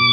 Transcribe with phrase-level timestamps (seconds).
[0.00, 0.06] กรา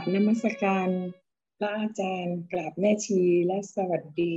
[0.00, 0.88] บนมัสการ
[1.58, 4.36] พระอาจารย์ กราบแม่ชีและสวัสดี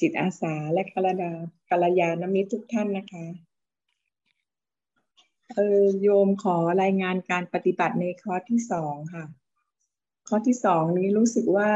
[0.00, 1.32] จิตอาสาและกัลยา
[1.70, 3.26] กัลยาณมิตรทุกท่านนะคะ
[5.54, 9.24] เออโยมขอรายงานการปฏิบัติในคอร์สที่สองค่ะ
[10.28, 11.70] คอร์สที่สองนี้รู้สึกว่า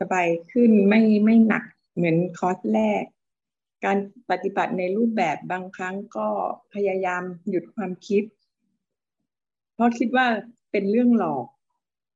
[0.00, 1.64] สบายขึ้นไม่ไม่หนัก
[1.98, 3.04] เหมือนคอร์สแรก
[3.84, 3.98] การ
[4.30, 6.28] ปฏิบัติในรูปแบบบางครั้งก็
[6.74, 8.22] พยายามหยุดความคิด
[9.74, 10.26] เพราะคิดว่า
[10.70, 11.46] เป็นเรื่องหลอก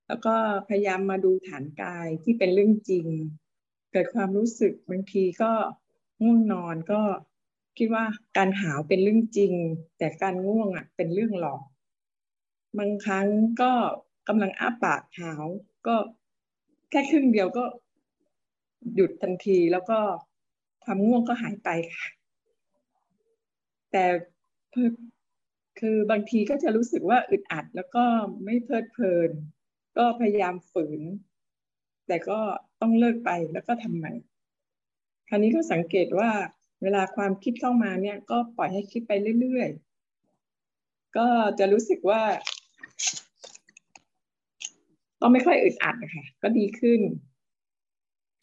[0.09, 0.35] แล้วก็
[0.69, 3.07] พยายามมาดูฐานกายที่เป็นเรื่องจริง
[3.93, 5.53] เกิดความรู้สึกบางทีก็
[6.23, 7.01] ง่วงนอนก็
[7.79, 8.05] คิดว่า
[8.37, 9.53] การหาวเป็นเรื่องจริง
[9.99, 11.63] แต่การง่วงอะเป็นเรื่องหลอก
[12.79, 13.27] บางครั้ง
[13.61, 13.73] ก็
[14.29, 15.45] กำลังอ้าปากหาว
[15.87, 15.97] ก็
[16.91, 17.65] แค่ครึ่งเดียวก็
[18.95, 19.99] หยุดทันทีแล้วก็
[20.85, 22.09] ความง่วงก็หายไปค่ะ
[23.93, 24.05] แต่
[25.81, 28.05] คือบางทีก็จะรู้สึกว่าอึดอัดแล้วก็
[28.45, 29.31] ไม่เพลิดเพลิน
[29.97, 31.03] ก็พยายามฝืน
[32.07, 32.39] แต่ก็
[32.81, 34.13] ต้องเลิกไปแล้วก็ทำใหม่
[35.29, 36.31] คราวนี้ก็สังเกตว่า
[36.83, 42.23] เวลาความคิดเข้ามาเนี่ย ก็ปล่อยให้คิดไปเรื่อยๆ ก็จะรู้สึกว่า
[45.21, 47.01] ก็ไม่ค่อยอึดอัดนะคะก็ดีขึ้น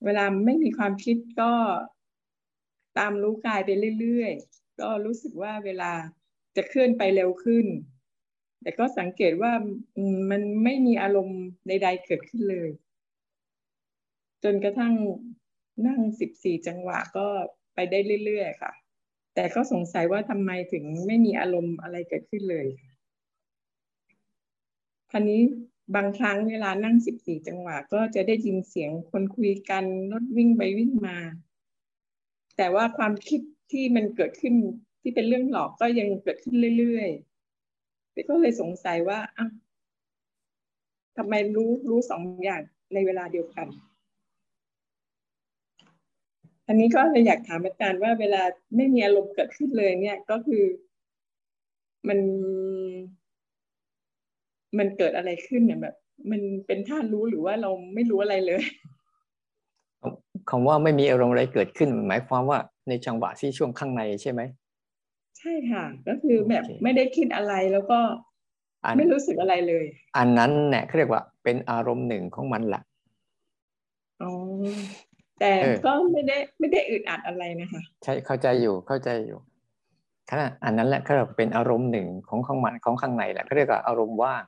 [0.06, 1.54] เวลาไม่มีความคิดก็
[2.98, 3.70] ตามรู้กายไป
[4.00, 5.92] เรื่อยๆ ก็รู้สึกว่าเวลา
[6.56, 7.66] จะเคลื่อนไปเร็วขึ้น
[8.62, 9.52] แต่ก็สังเกตว่า
[10.30, 12.70] มันไม่มีอารมณ์ใดๆเกิดขึ้นเลย
[14.44, 14.94] จนกระทั่ง
[15.88, 17.28] นั่งสิบสี่จังหวะก็
[17.74, 18.72] ไปได้เรื่อยๆค่ะ
[19.36, 22.68] แต่ก็สงสัยว่าทำไมถึงไม่มีอารมณ์อะไรเกิดขึ้นเลย
[25.12, 25.42] ครานี้
[25.96, 31.18] บางครั้งเวลานั่งสิบสี่จังหวะ ก็จะได้ยินเสียงคนคุยกันรถวิ่งไปวิ่งมา
[32.58, 34.56] แต่ว่าความคิดที่มันเกิดขึ้น
[35.02, 39.52] ที่เป็นเรื่องหลอกก็ยังเกิดขึ้นเรื่อยๆแต่ก็เลยสงสัยว่าอ้าว
[41.18, 42.62] ทำไมรู้รู้สองอย่าง
[42.94, 43.68] ในเวลาเดียวกัน
[46.68, 48.42] อันนี้ก็เลยอยากถามอาจารย์ว่าเวลา
[48.76, 50.64] ไม่มีอารมณ์เกิดขึ้นเลยเนี่ยก็คือ
[52.08, 52.20] มัน
[54.78, 55.96] มันเกิดอะไรขึ้นเนี่ยแบบ
[56.32, 58.62] มันเป็นท่ารู้หรือว่าเราไม่รู้อะไรเลย
[60.50, 62.60] คำว่าไม่มีอารมณ์อะไรเกิดขึ้นหมายความว่า
[62.90, 64.42] ในจังหวะที่ช่วงข้างในใช่ไหม
[65.40, 68.00] ใช่ค่ะ ก็คือแบบไม่ได้คิดอะไรแล้วก็
[68.98, 69.86] ไม่รู้สึกอะไรเลย
[70.18, 72.82] อันนั้นเนี่ยเขาเรียกว่าเป็นอารมณ์หนึ่งของมันแหละ
[74.22, 74.32] อ๋อ
[75.40, 75.52] แต่
[75.86, 79.40] ก็ไม่ได้ไม่ได้อึดอัดอะไรนะคะ ใช่เข้าใจอยู่เข้าใจอยู่
[80.30, 84.44] ขณะอันนั้นแหละก็เป็นอารมณ์หนึ่งของข้างมันของข้างในแหละเขาเรียกว่าอารมณ์ว่าง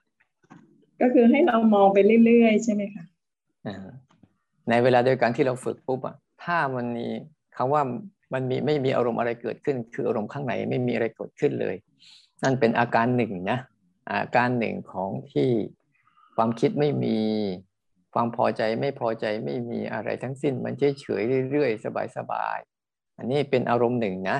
[1.02, 3.04] ก็คือให้เรามองไปเรื่อยๆ ใช่ไหมคะ
[4.70, 7.08] ในเวลาเดียวกันที่เราฝึกปุ๊บอะถ้ามันมี
[7.56, 7.82] คำว่า
[8.34, 11.76] มันมีไม่มีอารมณ์อะไรเกิดขึ้น คืออารมณ์ข้างในไม่มีอะไรเกิดขึ้นเลย
[12.44, 13.60] นั่นเป็นอาการหนึ่งนะ
[14.12, 15.50] อาการหนึ่งของที่
[16.36, 17.18] ความคิดไม่มี
[18.14, 24.38] ความพอใจไม่พอใจไม่มีอะไรทั้งสิ้น มันเฉยเฉยเรื่อยๆ สบายๆ อันนี้เป็นอารมณ์หนึ่งนะ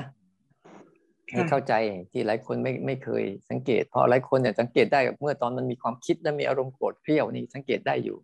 [1.30, 1.72] ให้เข้าใจ
[2.12, 8.18] ที่หลายคนไม่ไม่เคยสังเกต เพราะหลายคนเนี่ยสังเกตได้เมื่อตอนมันมีความคิดและมีอารมณ์โกรธเพี้ยวนี่สังเกตได้อยู่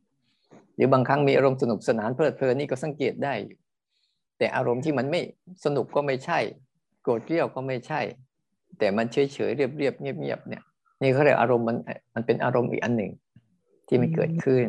[0.76, 3.58] หรือบางครั้งมีอารมณ์สนุกสนานเพลิดเพลินนี่ก็สังเกตได้อยู่
[4.38, 5.20] แต่อารมณ์ที่มันไม่
[5.64, 6.38] สนุกก็ไม่ใช่
[7.02, 8.00] โกรธเพี้ยวก็ไม่ใช่
[8.78, 10.62] แต่มันเฉยเฉยเรียบเรียบเงียบเงียบเนี่ย
[11.02, 11.76] นี่เขาเรียกอารมณ์มัน
[12.14, 13.12] มันเป็นอารมณ์อีกอันหนึ่ง
[13.88, 14.66] ที่ไม่เกิดขึ้น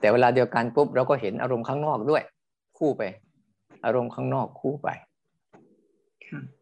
[0.00, 2.22] แต่เวลาเดียวกันปุ๊บเราก็เห็นอารมณ์ข้างนอกด้วย
[2.78, 3.02] คู่ไป
[3.84, 4.88] อารมณ์ข้างนอกคู่ไป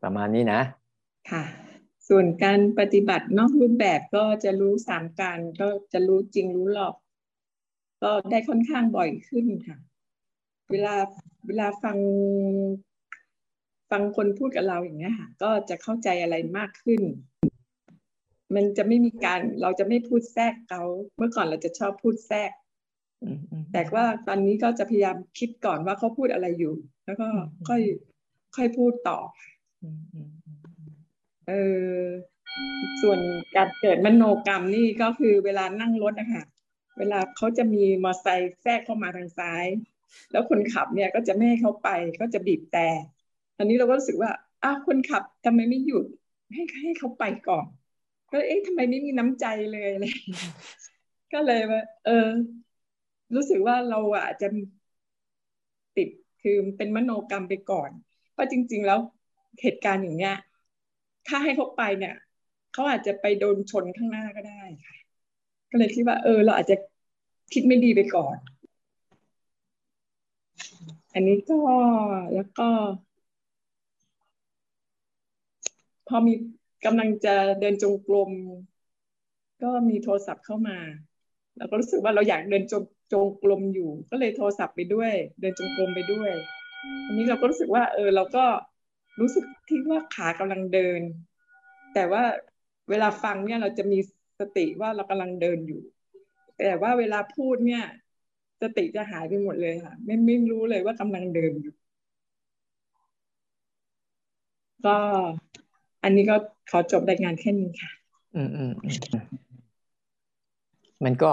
[0.03, 0.61] ประมาณนี้นะ
[1.31, 1.45] ค่ะ
[2.09, 6.95] ส่วนการปฏิบัตินอกรูปแบบก็จะรู้สามการก็จะรู้จริงรู้หลอก
[8.03, 9.77] ก็ได้ค่อนข้างบ่อยขึ้นค่ะ
[10.71, 10.95] เวลา
[11.47, 11.97] เวลาฟัง
[13.91, 17.01] ฟังคนพูดกับเราอย่างเงี้ยค่ะ ก็จะเข้าใจอะไรมากขึ้น
[18.55, 20.83] มันจะไม่มีการเราจะไม่พูดแทรกเขา
[21.17, 22.51] เมื่อก่อนเราจะชอบพูดแทรก
[23.73, 27.29] แต่ว่าตอนนี้ก็จะพยายามคิดก่อนว่าเขาพูดอะไรอยู่ แล้วก็
[27.69, 27.83] ค่อย
[28.57, 29.19] ค่อยพูดต่อ
[31.51, 31.57] เอ
[31.95, 32.01] อ
[33.03, 33.19] ส่วน
[33.57, 36.45] การเกิดมโนกรรมนี่ก็คือเวลานั่งรถนะคะ
[36.99, 39.67] เวลาเขาจะมีมอเตอร์ไซค์แทรกเข้ามาทางซ้าย
[40.33, 41.89] แล้วคนขับเนี่ยก็จะไม่ให้เขาไป
[42.21, 42.89] ก็จะบีบแต่
[43.59, 44.31] อันนี้เราก็รู้สึกว่า
[44.65, 46.05] อ้าวคนขับทำไมไม่หยุด
[46.53, 47.67] ให้ให้เขาไปก่อน
[48.33, 50.13] ก็เอ๊ะทำไมไม่มีน้ำใจเลยเลย
[51.33, 52.29] ก็เลยว่า เออ
[53.35, 54.49] รู้สึกว่าเราอาจจะ
[55.97, 56.09] ติด
[56.43, 57.91] คือเป็นมโนกรรมไปก่อน
[58.33, 58.99] เพราะจริง ๆ แล้ว
[59.63, 60.37] เหตุการณ์อย่างเนี้ย
[61.31, 62.15] ถ้าให้เขาไปเนี่ย
[62.73, 64.97] เขาอาจจะไปโดนชนข้างหน้าก็ได้ค่ะ
[65.71, 66.77] ก็เลยคิดว่า เออ เราอาจจะ
[67.53, 68.37] คิดไม่ดีไปก่อน
[71.15, 71.59] อันนี้ก็
[72.35, 72.69] แล้วก็
[76.09, 76.35] พอมี
[76.85, 78.31] กำลังจะเดินจงกรม
[79.63, 80.79] ก็มีโทรศัพท์เข้ามา
[81.57, 82.83] เราก็รู้สึกว่าเราอยากเดินจง
[83.13, 86.31] จงกรมอยู่ ก็เลยโทรศัพท์ไปด้วย เดินจงกรมไปด้วย
[87.07, 88.45] อันนี้เราก็รู้สึกว่า เออ เราก็
[89.21, 91.01] รู้สึกที่ว่าขากำลังเดิน
[91.95, 92.23] แต่ว่า
[92.91, 93.99] เวลาฟังเนี่ยเราจะมี
[94.41, 95.83] สติว่าเรากำลังเดินอยู่
[96.59, 97.85] แต่ว่าเวลาพูดเนี่ย
[98.63, 101.75] สติจะหายไปหมดเลยค่ะ ไม่ไม่รู้เลยว่ากำลังเดินอยู่
[104.87, 104.97] ก็
[106.03, 106.37] อันนี้ก็
[106.71, 107.91] ขอจบรายงานแค่นี้ค่ะ
[108.35, 108.73] อืมอืม
[111.05, 111.31] มันก็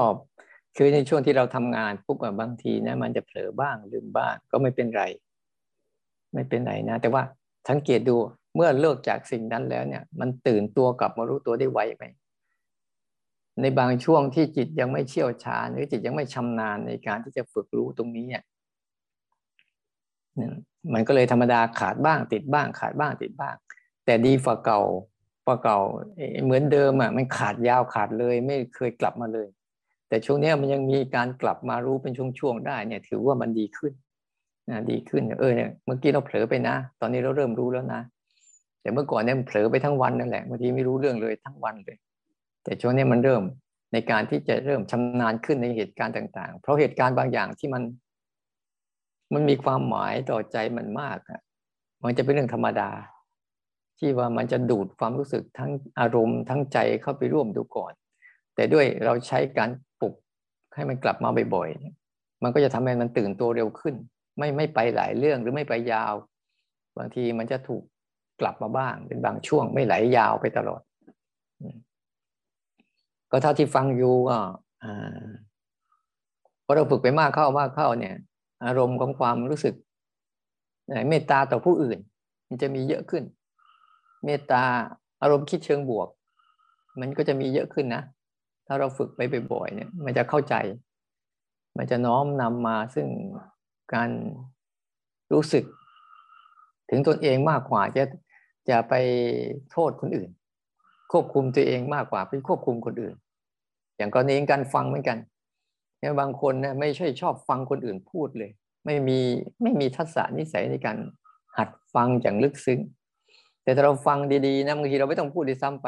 [0.75, 5.03] คือในช่วงที่เราทำงานปุ๊บบางทีนะ มันจะเผลอบ้างลืมบ้างก็ไม่เป็นไร
[6.33, 7.23] ไม่เป็นไรนะ แต่ว่า
[7.69, 8.15] สังเกตดู
[8.55, 12.03] เมื่อเลิกจากสิ่งนั้นแล้วเนี่ย มันตื่นตัวกลับมารู้ตัวได้ไวไหม
[13.61, 18.43] ในบางช่วงที่จิตยังไม่เชี่ยวชาญหรือจิตยังไม่ชำนาญในการที่จะฝึกรู้ตรงนี้เนี่ย
[20.93, 23.55] มันก็เลยธรรมดาขาดบ้างติดบ้าง ขาดบ้างติดบ้าง
[24.05, 24.81] แต่ดีฝ่าเก่า
[25.45, 25.79] ฝ่าเก่า
[26.43, 29.47] เหมือนเดิมอะมันขาดยาวขาดเลยไม่เคยกลับมาเลย
[30.09, 33.93] แต่ช่วงนี้มันยังมีการกลับมารู้เป็นช่วงๆได้เนี่ย ถือว่ามันดีขึ้น
[34.69, 38.01] นะดีขึ้นเออเนี่ยเมื่อกี้เราเผลอไปนะ ตอนนี้เราเริ่มรู้แล้วนะ
[38.81, 41.97] แต่เมื่อก่อนเนี่ยเผลอไปทั้งวันนั่นแหละบางทีไม่รู้เรื่องเลยทั้งวันเลย
[42.63, 43.43] แต่ช่วงนี้มันเริ่ม
[43.93, 47.83] ในการที่จะเริ่มชำนาญขึ้นในเหตุการณ์ต่าง ๆ เพราะเหตุการณ์บางอย่างที่มัน
[49.33, 51.41] มันมีความหมายต่อใจมันมากอะ
[52.03, 52.89] มันจะเป็นเรื่องธรรมดา
[53.99, 57.93] ที่ว่ามันจะดูดความรู้สึกทั้งอารมณ์ทั้งใจเข้าไปร่วมดูก่อน
[58.55, 59.69] แต่ด้วยเราใช้การ
[59.99, 60.13] ปลุก
[60.75, 63.95] ให้มันกลับมาบ่อยๆมันก็จะทำให้มันตื่นตัวเร็วขึ้น
[64.37, 66.13] ไม่ไม่ไปหลายเรื่องหรือไม่ไปยาว
[66.97, 67.83] บางทีมันจะถูก
[68.41, 70.81] กลับมาบ้างเป็นบางช่วงไม่ไหลยาวไปตลอด
[73.31, 74.37] ก็เท่าที่ฟังอยู่ก็
[76.65, 78.15] พอเราฝึกไปมากเข้ามากเข้าเนี่ย
[78.65, 79.75] อารมณ์ของความรู้สึก
[81.09, 81.99] เมตตาต่อผู้อื่น
[82.47, 83.23] มันจะมีเยอะขึ้น
[84.25, 84.63] เมตตา
[85.21, 86.07] อารมณ์คิดเชิงบวก
[86.99, 88.03] มันก็จะมีเยอะขึ้นนะ
[88.67, 89.19] ถ้าเราฝึกไป
[89.51, 90.55] บ่อยๆเนี่ย มันจะเข้าใจ
[91.77, 93.07] มันจะน้อมนำมาซึ่ง
[93.93, 94.09] การ
[95.33, 95.63] รู้สึก
[96.89, 98.03] ถึงตนเองมากกว่าจะ
[98.69, 98.93] จะไป
[99.71, 100.29] โทษคนอื่น
[101.11, 103.15] ควบคุมตัวเองมากกว่าไปควบคุมคนอื่น
[103.97, 105.17] อย่างกรณีการฟังเหมือนกัน
[105.99, 108.51] เนี่ยบางคนนะไม่ใช่ชอบฟังคนอื่นพูดเลย
[108.85, 109.19] ไม่มี
[109.61, 110.97] ไม่มีทักษะนิสัยในการ
[111.57, 112.79] หัดฟังอย่างลึกซึ้ง
[113.63, 114.17] แต่ถ้าเราฟัง
[114.47, 115.87] ดีๆนะบางทีเราไม่ต้องพูดดีซ้ำไป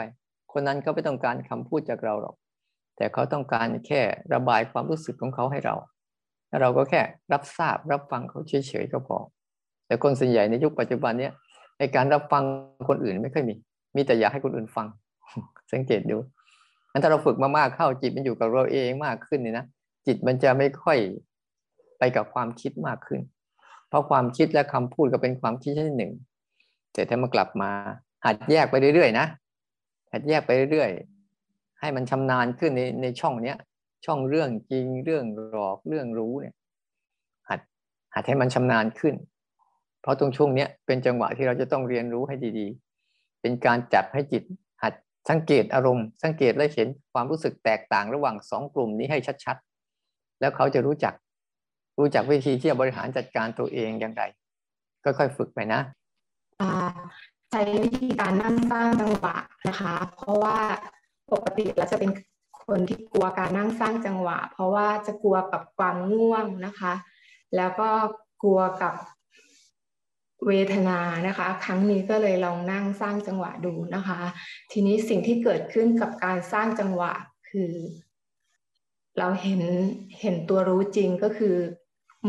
[0.51, 2.35] คนนั้นเขาไม่ต้องการคำพูดจากเราหรอก
[2.97, 4.01] แต่เขาต้องการแค่
[4.33, 5.75] ระบายความรู้สึกของเขาให้เรา
[6.61, 7.01] เราก็แค่
[7.33, 9.17] รับทราบรับฟังเขาเฉยๆก็พอ
[9.87, 11.33] แต่คนส่วนใหญ่ในยุคปัจจุบันเนี้ย
[11.79, 12.43] ในการรับฟัง
[12.89, 13.53] คนอื่นไม่ค่อยมี
[13.95, 14.87] มีแต่อยากให้คนอื่นฟัง
[15.73, 16.17] สังเกตดู
[16.91, 19.65] งั้นถ้าเราฝึกมามากเข้าจิตมันอยู่กับเราเองมากขึ้นเนี่ยนะ
[20.05, 20.97] จิตมันจะไม่ค่อย
[21.99, 23.21] ไปกับความคิดมากขึ้น
[23.89, 26.13] เพราะความคิดและคำพูดก็เป็นความคิดชนิดหนึ่ง
[26.93, 27.71] แต่ถ้ามากลับมา
[28.25, 29.25] หัดแยกไปเรื่อยๆนะ
[30.11, 33.57] หัดแยกไปเรื่อยๆให้มันชำนาญขึ้นในในช่องเนี้ย
[34.05, 36.55] ช่องเรื่องจริงเรื่องหลอกเรื่องรู้เนี่ย
[37.49, 37.59] หัด
[38.15, 39.15] หัดให้มันชำนาญขึ้น
[40.01, 44.43] เพราะตรงช่วงเนี้ยเป็นจังหวะที่เราจะต้องเรียนรู้ให้ดีๆ เป็นการจับให้จิต
[44.83, 44.93] หัด
[45.29, 51.13] สังเกตอารมณ์ สังเกตและเห็นความรู้สึกแตกต่างระหว่างสองกลุ่มนี้ให้ชัดๆ แล้วเขาจะรู้จัก
[51.99, 54.23] รู้จักวิธีที่จะบริหารจัดการตัวเองอย่างไร
[55.03, 55.81] ค่อยๆฝึกไปนะ
[57.51, 60.57] ใช้วิธีการนั่งสร้างจังหวะนะคะ เพราะว่า
[61.33, 62.11] ปกติเราจะเป็น
[62.69, 66.93] คนที่กลัวการนั่งสร้างจังหวะ เพราะว่าจะกลัวกับความง่วงนะคะ
[67.55, 67.89] แล้วก็
[68.43, 68.93] กลัวกับ
[70.47, 74.19] เวทนานะคะ ครั้งนี้ก็เลยลองนั่งสร้างจังหวะดูนะคะ
[74.71, 77.13] ทีนี้สิ่งที่เกิดขึ้นกับการสร้างจังหวะ
[77.49, 77.73] คือ
[79.19, 79.63] เราเห็น
[80.21, 81.55] เห็นตัวรู้จริงก็คือ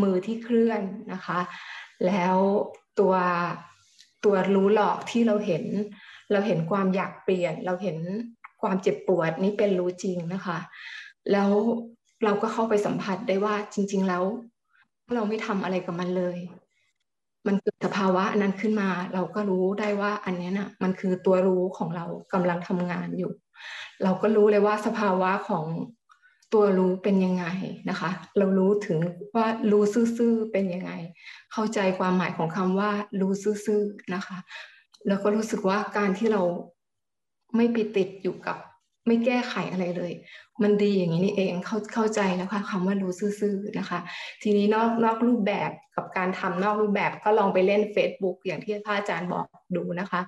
[0.03, 0.83] มือที่เคลื่อน
[1.13, 1.41] นะคะ
[2.07, 2.37] แล้ว
[3.01, 3.15] ตัว
[4.25, 5.65] ตัวรู้หลอกที่เราเห็น
[6.33, 7.99] เราเห็นความอยากเปลี่ยน เราเห็น
[8.61, 10.59] ความเจ็บปวดนี้เป็นรู้จริงนะคะ
[11.33, 11.51] แล้ว
[12.25, 14.25] เราก็เข้าไปสัมผัสได้ว่าจริง ๆ แล้ว
[15.15, 16.39] เราไม่ทำอะไรกับมันเลย
[17.47, 23.33] มันเกิดสภาวะนั้นขึ้นมา เราก็รู้ได้ว่าอันนี้นะ่ะ มันคือตัวรู้ของเรากำลังทำงานอยู่
[24.03, 25.65] เราก็รู้เลยว่าสภาวะของ
[26.55, 27.47] ตัวรู้เป็นยังไง
[27.91, 28.99] นะคะ เรารู้ถึง
[29.37, 30.93] ว่ารู้ซื่อๆเป็นยังไง
[31.53, 32.91] เข้าใจความหมายของคำว่า
[33.21, 34.39] รู้ซื่อๆนะคะ
[35.09, 36.43] แล้วก็รู้สึกว่าการที่เรา
[37.57, 38.57] ไม่ไปติดอยู่กับ
[39.07, 40.13] ไม่แก้ไขอะไรเลย
[40.63, 43.99] มันดีอย่างนี้นี่เองเข้าเข้าใจแล้วค่ะคำว่ารู้ซื่อๆนะคะ
[44.43, 50.21] ทีนี้นอกนอกรูปแบบกับการทำนอกรูปแบบก็ลองไปเล่น Facebook อย่างที่พระอาจารย์บอกดูนะคะ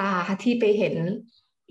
[0.00, 0.10] ตา
[0.42, 0.94] ที่ไปเห็น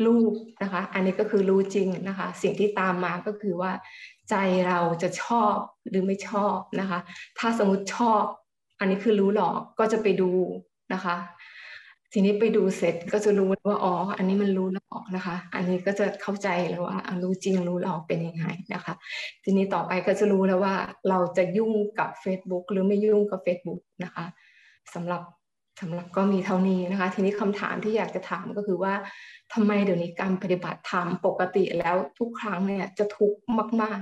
[0.06, 0.34] รูป
[0.64, 3.72] นะคะ อันนี้ก็คือรู้จริงนะคะ สิ่งที่ตามมาก็คือว่า
[4.30, 4.36] ใจ
[4.68, 5.56] เราจะชอบ
[5.90, 7.00] หรือไม่ชอบนะคะ
[7.40, 8.24] ถ้าสมมติชอบ
[8.80, 10.32] อันนี้คือรู้หลอกก็จะไปดู
[10.94, 11.16] นะคะ
[12.16, 18.94] ทีนี้ไปดูเสร็จก็จะรู้ว่าอ๋อ อันนี้มันรู้หลอกนะคะ อันนี้ก็จะเข้าใจแล้วว่ารู้จริงรู้หลอกเป็นยังไงนะคะ
[19.44, 20.76] ทีนี้ต่อไปก็จะรู้แล้วว่า
[21.10, 24.26] เราจะยุ่งกับ Facebook หรือไม่ยุ่งกับ Facebook นะคะ
[24.94, 25.22] สำหรับ
[25.82, 28.94] สำหรับก็มีเท่านี้นะคะ ทีนี้คำถามที่อยากจะถามก็คือว่า
[29.54, 33.40] ทำไมเดี๋ยวนี้การปฏิบัติธรรมปกติแล้วทุกครั้งเนี่ยจะทุกข์
[33.84, 34.02] มาก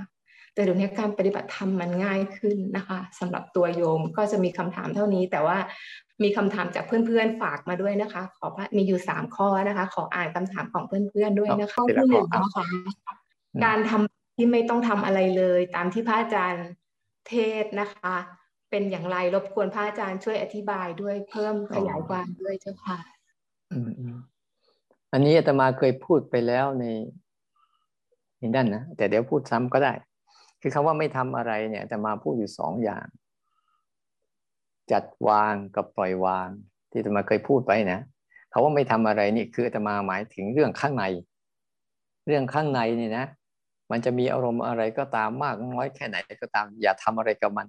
[0.53, 5.57] แต่เดี๋ยวนี้การปฏิบัติธรรมมันง่ายขึ้นนะคะสำหรับตัวโยมก็จะมีคำถามเท่านี้ แต่ว่า
[6.23, 12.65] มีคำถามจากเพื่อนๆฝากมาด้วยนะคะ ขอมีอยู่สามข้อนะคะ ขออ่านคำถามของเพื่อนๆด้วยนะคะข้อที่หนึ่งนะคะ
[13.65, 16.67] การทำที่ไม่ต้องทำอะไรเลย ตามที่พระอาจารย์
[17.27, 18.15] เทศนะคะ
[18.69, 22.97] เป็นอย่างไรรบกวนพระอาจารย์ช่วยอธิบายด้วยเพิ่มขยายความด้วยเจ้าค่ะ
[25.13, 26.85] อันนี้อาตมาเคยพูดไปแล้วใน
[28.39, 29.93] ในด้านนะแต่เดี๋ยวพูดซ้ำก็ได้
[30.61, 33.05] คือคำว่าไม่ทำอะไรเนี่ยอาตมาพูดอยู่สองอย่าง
[34.91, 36.49] จัดวางกับปล่อยวาง
[36.91, 37.99] ที่ตมาเคยพูดไปนะ
[38.51, 41.05] คาว่าไม่ทำอะไรนี่คือตมาหมายถึงเรื่องข้างใน
[42.27, 43.25] เรื่องข้างในนี่นะ
[43.91, 47.67] มันจะมีอารมณ์อะไรก็ตามมากน้อยแค่ไหนก็ตาม อย่าทำอะไรกับมัน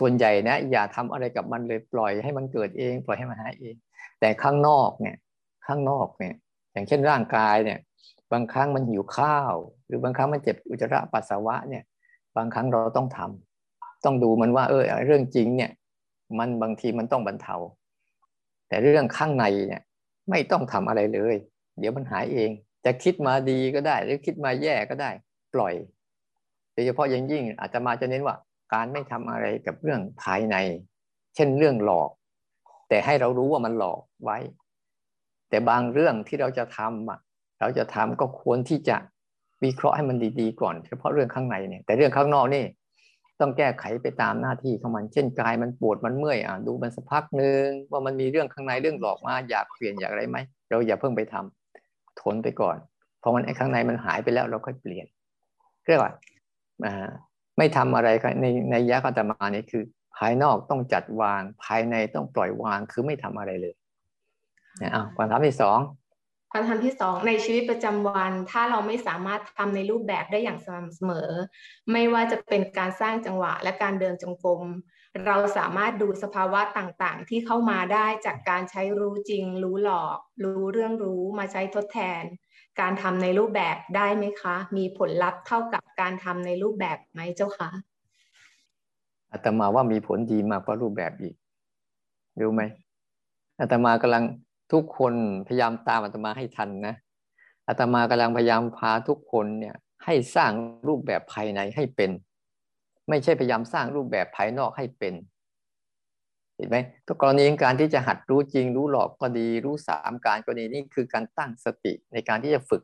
[0.00, 3.74] ส่วนใหญ่นะ อย่าทำอะไรกับมันเลยปล่อยให้มันเกิดเอง ปล่อยให้มันหายเอง
[4.20, 5.16] แต่ข้างนอกเนี่ย
[5.66, 6.34] ข้างนอกเนี่ย
[6.72, 7.78] อย่างเช่นร่างกายเนี่ย
[8.32, 9.54] บางครั้งมันหิวข้าว
[9.86, 11.84] หรือบางครั้งมันเจ็บอุจจาระปัสสาวะเนี่ย
[12.36, 15.70] บางครั้งเราต้องทำต้องดูมันว่า เออเรื่องจริงเนี่ย
[16.38, 17.56] มันบางทีมันต้องบรรเทา
[18.68, 19.82] แต่เรื่องข้างในเนี่ย
[20.30, 21.36] ไม่ต้องทำอะไรเลย
[21.78, 22.50] เดี๋ยวมันหายเอง
[22.84, 25.10] จะคิดมาดีก็ได้ หรือคิดมาแย่ก็ได้
[25.54, 25.74] ปล่อย
[26.72, 28.36] โดยเฉพาะยังยิ่งอาจจะมาจะเน้นว่า
[28.74, 30.56] การไม่ทำอะไรกับเรื่องภายใน
[31.34, 32.10] เช่นเรื่องหลอก
[32.88, 34.38] แต่ให้เรารู้ว่ามันหลอกไว้
[35.48, 37.18] แต่บางเรื่องที่เราจะทำอะ
[37.60, 38.96] เราจะทำก็ควรที่จะ
[39.64, 42.64] วิเคราะห์ให้มันดีๆ ก่อน เฉพาะเรื่องข้างในเนี่ยแต่เรื่องข้างนอกนี่
[43.40, 50.38] ต้องแก้ไขไปตามหน้าที่ของมัน เช่นกายมันปวดมันเมื่อยอะดูมันสักพักหนึ่งว่ามันมีเรื่องข้างในเรื่องหลอกมาอยากเปลี่ยนอยากอะไรไหม
[50.68, 52.76] เราอย่าเพิ่งไปทำทนไปก่อน
[53.22, 55.06] พอมันไอ้ข้างในมันหายไปแล้วเราค่อยเปลี่ยน
[55.84, 56.12] เรียกว่า
[57.58, 58.08] ไม่ทำอะไร
[58.42, 59.82] ในในยะกัตมานี่คือ
[60.16, 63.74] ภายนอกต้องจัดวางภายในต้องปล่อยวางคือไม่ทำอะไรเลย
[64.82, 65.78] นะอ้าวคำถามที่สอง
[66.52, 71.30] คำถามที่สองในชีวิตประจำวัน ถ้าเราไม่สามารถทำในรูปแบบได้อย่างสม่ำเสมอ
[71.92, 74.62] ไม่ว่าจะเป็นการสร้างจังหวะและการเดินจงกรม
[75.26, 82.22] เราสามารถดูสภาวะต่างๆ ที่เข้ามาได้จากการใช้รู้จริง รู้หลอก รู้เรื่องรู้มาใช้ทดแทน
[82.80, 87.70] การทำในรูปแบบได้ไหมคะ มีผลลัพธ์เท่ากับการทำในรูปแบบไหมเจ้าคะ
[89.32, 91.34] อาตมาว่ามีผลดีมากกว่ารูปแบบอีก
[92.40, 92.62] รู้ไหม
[93.60, 94.24] อาตมากำลัง
[94.72, 95.14] ทุกคน
[95.46, 96.94] พยายามตามอาตมาให้ทันนะ
[97.68, 100.52] อาตมากำลังพยายามพาทุกคนเนี่ยให้สร้าง
[100.88, 102.10] รูปแบบภายในให้เป็น
[103.08, 105.14] ไม่ใช่พยายามสร้างรูปแบบภายนอกให้เป็น
[106.56, 112.82] เห็นไหมทุกกรณีการที่จะหัดรู้จริง รู้หลอกก็ดี รู้สามการกรณีนี้คือการตั้งสติในการที่จะฝึก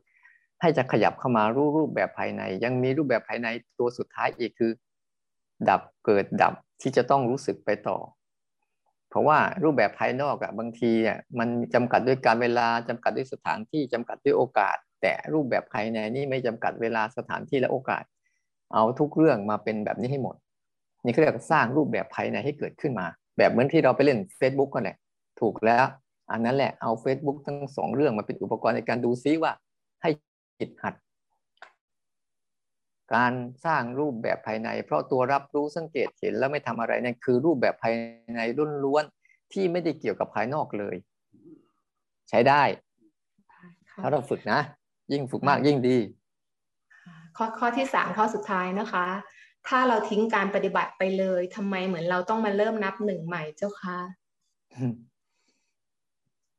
[0.61, 3.47] ให้จะขยับเข้ามารู้รูปแบบภายใน ยังมีรูปแบบภายใน
[3.79, 4.71] ตัวสุดท้ายอีกคือ
[5.69, 7.97] ดับเกิดดับที่จะต้องรู้สึกไปต่อ
[9.15, 18.03] เพราะว่ารูปแบบภายนอกอะบางทีอะมันจำกัดด้วยการเวลาจำกัดด้วยสถานที่จำกัดด้วยโอกาส แต่รูปแบบภายในนี่ไม่จำกัดเวลาสถานที่และโอกาส
[18.73, 20.35] เอาทุกเรื่องมาเป็นแบบนี้ให้หมด
[21.03, 23.07] นี่เขาเรียกสร้างรูปแบบภายในให้เกิดขึ้นมา
[23.37, 24.97] แบบเหมือนที่เราไปเล่น Facebook กันแหละ
[25.41, 25.85] ถูกแล้ว
[26.31, 29.51] อันนั้นแหละเอา Facebook ทั้งสองเรื่องมาเป็นอุปกรณ์ในการดูซิว่า
[30.01, 30.09] ให้
[30.59, 30.93] จิตหัด
[33.13, 33.33] การ
[33.65, 37.93] สร้างรูปแบบภายใน เพราะตัวรับรู้สังเกตเห็นแล้วไม่ทำอะไรนั่นคือรูปแบบภาย
[38.37, 39.03] ในรุ่นล้วน
[39.53, 40.95] ที่ไม่ได้เกี่ยวกับภายนอกเลย
[42.29, 42.63] ใช้ได้
[44.01, 44.59] ถ้าเราฝึกนะ
[45.11, 45.97] ยิ่งฝึกมากยิ่งดี
[47.37, 49.05] ข้อข้อที่สามข้อสุดท้ายนะคะ
[49.67, 53.99] ถ้าเราทิ้งการปฏิบัติไปเลยทำไมเหมือนเราต้องมาเริ่มนับหนึ่งใหม่เจ้าคะ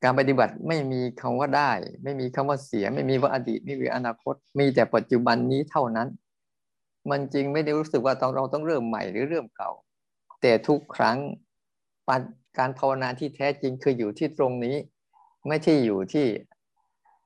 [0.03, 1.71] การปฏิบัติไม่มีคำว่าได้
[2.03, 6.09] ไม่มีคำว่าเสีย ไม่มีว่าอดีตไม่มีอนาคต มีแต่ปัจจุบันนี้เท่านั้น
[7.11, 9.71] มันจริงไม่ได้รู้สึกว่าเราต้องเริ่มใหม่หรือเริ่มเก่า
[10.43, 11.19] แต่ทุกครั้ง
[12.59, 14.77] การภาวนาที่แท้จริงคืออยู่ที่ตรงนี้
[15.49, 16.27] ไม่ใช่อยู่ที่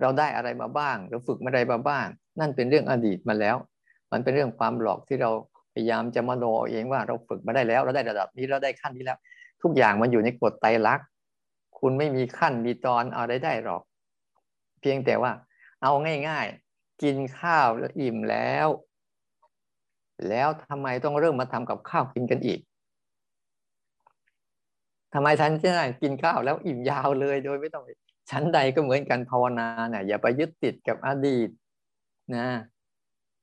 [0.00, 2.06] เราได้อะไรมาบ้างหรือฝึกอะไรมาบ้าง
[2.40, 3.56] นั่นเป็นเรื่องอดีตมาแล้ว
[4.12, 5.30] มันเป็นเรื่องความหลอกที่เรา
[5.72, 9.18] พยายามจะมโนเองว่าเราฝึกมาได้แล้ว เราได้ระดับนี้เราได้ขั้นนี้แล้ว
[9.62, 11.06] ทุกอย่างมันอยู่ในกฎไตรลักษณ์
[11.78, 13.82] คุณไม่มีขั้นมีตอนเอาได้ได้หรอก
[14.80, 15.32] เพียงแต่ว่า
[15.82, 15.92] เอา
[16.28, 18.68] ง่าย ๆ กินข้าวแล้วอิ่มแล้ว
[20.28, 22.60] แล้วทำไมต้องเริ่มมาทำกับข้าวกินกันอีก
[25.14, 25.70] ทำไมฉันจะ
[26.02, 27.84] กินข้าวแล้วอิ่มยาวเลยโดยไม่ต้อง
[28.30, 31.48] ชั้นใดก็เหมือนกันภาวนาเนี่ยอย่าไปยึดติดกับอดีต
[32.36, 32.46] นะ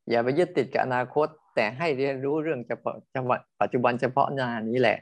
[0.09, 4.97] อย่าไปยึดติดกับอนาคต แต่ให้เรียนรู้เรื่องเฉพาะจังหวะปัจจุบันเฉพาะหน้านี้แหละ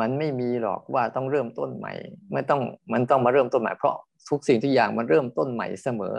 [0.00, 1.92] มันไม่มีหรอกว่าต้องเริ่มต้นใหม่
[2.32, 2.60] ไม่ต้อง
[2.92, 3.96] มันต้องมาเริ่มต้นใหม่เพราะ
[4.28, 6.14] ทุกสิ่งทุกอย่างมันเริ่มต้นใหม่เสมอ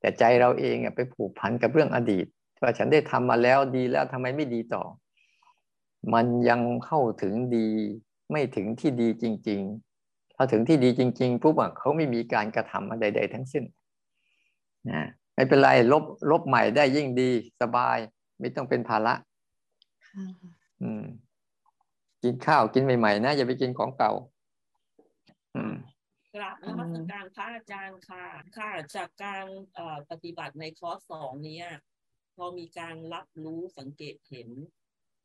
[0.00, 2.26] แต่ใจเราเองไปผูกพันกับเรื่องอดีต
[2.62, 4.82] ว่าฉันได้ทำมาแล้วดีแล้วทำไมไม่ดีต่อ
[6.14, 7.68] มันยังเข้าถึงดี
[8.30, 9.60] ไม่ถึงที่ดีจริง
[9.98, 13.64] ๆ พอถึงที่ดีจริงๆปุ๊บอะเขาไม่มีการกระทำอะไรใด ๆ ทั้งสิ้น
[14.90, 15.02] นะ
[15.34, 17.98] ไม่เป็นไรลบลบใหม่ได้ยิ่งดีสบาย
[18.40, 19.14] ไม่ต้องเป็นภาระ
[20.82, 21.04] อืม
[22.22, 24.12] กินข้าวกินใหม่ๆนะอย่าไปกินของเก่า
[25.54, 25.74] อืม
[26.34, 28.24] กราบนมัสการพระอาจารย์ค่ะ
[28.58, 29.44] ค่ะจากการ
[30.10, 31.60] ปฏิบัติในคอร์สสองนี้
[32.36, 34.50] พอมีการรับรู้สังเกตเห็น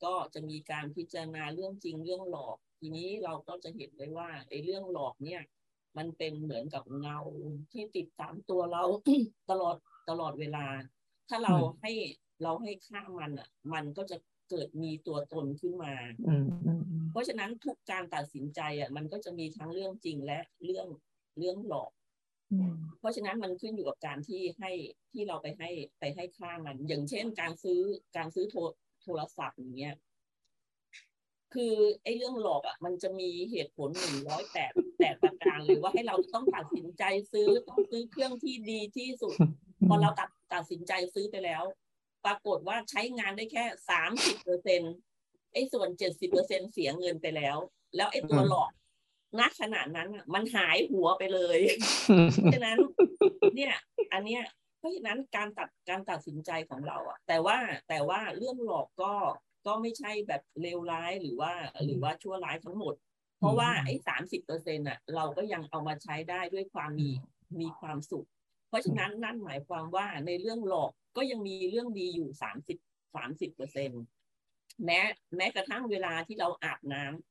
[0.03, 5.41] ก็จะมีการพิจารณาเรื่องจริงเรื่องหลอก ทีนี้เราก็จะเห็นเลยว่าไอ้เรื่องหลอกเนี่ย
[5.97, 7.19] มันเป็นเหมือนกับเงา
[7.71, 8.83] ที่ติดตามตัวเรา
[9.49, 9.75] ตลอด
[10.09, 10.65] ตลอดเวลา
[11.29, 11.91] ถ้าเราให้
[12.43, 14.17] เราให้ค่ามันอะ มันก็จะ
[14.49, 15.93] เกิดมีตัวตนขึ้นมา
[17.11, 20.87] เพราะฉะนั้นทุกการตัดสินใจอะ มันก็จะมีทั้งเรื่องจริงและเรื่อง
[21.37, 21.91] เรื่องหลอก
[22.99, 24.71] เพราะฉะนั้นมันขึ้นอยู่กับการที่ให้
[25.11, 27.79] ที่เราไปให้ไปให้ค่ามัน อย่างเช่น การซื้อ
[28.17, 28.59] การซื้อโทร
[29.03, 29.95] โทรศัพท์อย่างเงี้ย
[31.53, 39.35] คือไอ้เรื่องหลอกอะ มันจะมีเหตุผลหนึ่งร้อยแปดแปดประการเลยว่าให้เราต้องตัดสินใจซื้อต้องซื้อเครื่องที่ดีที่สุด
[39.87, 41.63] พอเราตัดตัดสินใจซื้อไปแล้ว
[42.25, 44.81] ปรากฏว่าใช้งานได้แค่สามสิบเปอร์เซ็น
[45.53, 47.57] ไอ้ส่วนเจ็ดสิบเปอร์เซ็นเสียเงินไปแล้ว
[47.95, 48.69] แล้วไอ้ตัวหลอก
[49.39, 51.59] ณขนาดนั้นอะ มันหายหัวไปเลย
[52.53, 52.77] ฉะนั้น
[53.55, 53.73] เนี่ย
[54.13, 54.43] อันเนี้ย
[54.77, 57.57] เพราะฉะนั้นการตัดการตัดสินใจของเราอะ แต่ว่า
[57.89, 59.13] แต่ว่าเรื่องหลอกก็
[59.65, 61.53] ก็ไม่ใช่แบบเลวร้ายหรือว่า
[61.85, 62.93] หรือว่าชั่วร้ายทั้งหมด
[63.39, 67.11] เพราะว่าไอ้สามสิบเปอร์เซ็นต์อะ เราก็ยังเอามาใช้ได้ด้วยความมี
[67.61, 68.27] มีความสุข
[68.69, 72.77] เพราะฉะนั้นนั่นหมายความว่าในเรื่องหลอกก็ยังมีเรื่องดีอยู่สามสิบ
[73.15, 73.91] สามสิบเปอร์เซ็น
[74.85, 74.99] แม้
[75.37, 77.30] แม้กระทั่งเวลาที่เราอาบน้ำ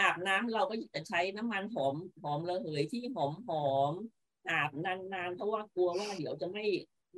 [0.00, 3.92] อาบน้ำเราก็จะใช้น้ำมันหอมหอมระเหยที่หอมหอม
[4.50, 6.64] อาบนานๆเพราะว่ากลัวว่าเดี๋ยวจะไม่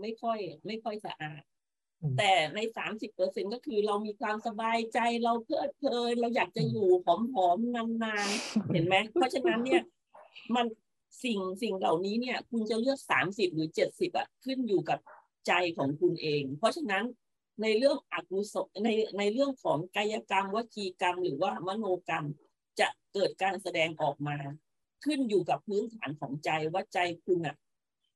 [0.01, 1.43] ไม่ค่อย ไม่ค่อยสะอาด
[2.19, 9.83] แต่ในสามสิบเปอร์เซ็นก็คือเรามีความสบายใจเราเพลิดเพลินเราอยากจะอยู่หอมๆนานๆเห็นไหมเพราะฉะนั้นเนี่ย
[10.55, 10.67] มัน
[11.25, 14.99] สิ่งสิ่งเหล่านี้เนี่ย คุณจะเลือกสามสิบหรือเจ็ดสิบอะขึ้นอยู่กับ
[15.47, 17.05] ใจของคุณเอง เพราะฉะนั้น
[17.63, 22.27] ในเรื่องอกุศลในในเรื่องของกายกรรมวจีกรรม หรือว่ามโนกรรม
[22.81, 24.37] จะเกิดการแสดงออกมา
[25.05, 27.57] ขึ้นอยู่กับพื้นฐานของใจว่าใจคุณอะ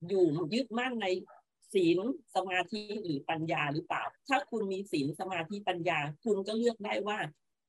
[0.09, 1.07] อยู่ยึดมั่นใน
[1.73, 1.99] ศีล
[2.35, 7.19] สมาธิหรือปัญญาหรือเปล่า ถ้าคุณมีศีลสมาธิปัญญา คุณก็เลือกได้ว่า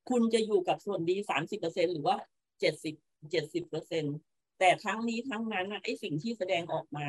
[0.10, 2.16] คุณจะอยู่กับส่วนดีสามสิบเปอร์เซ็นหรือว่า
[2.60, 2.96] เจ็ดสิบ
[3.32, 4.06] เจ็ดสิบเปอร์เซ็น
[4.60, 7.08] แต่ทั้งนี้ทั้งนั้นไอ้สิ่งที่แสดงออกมา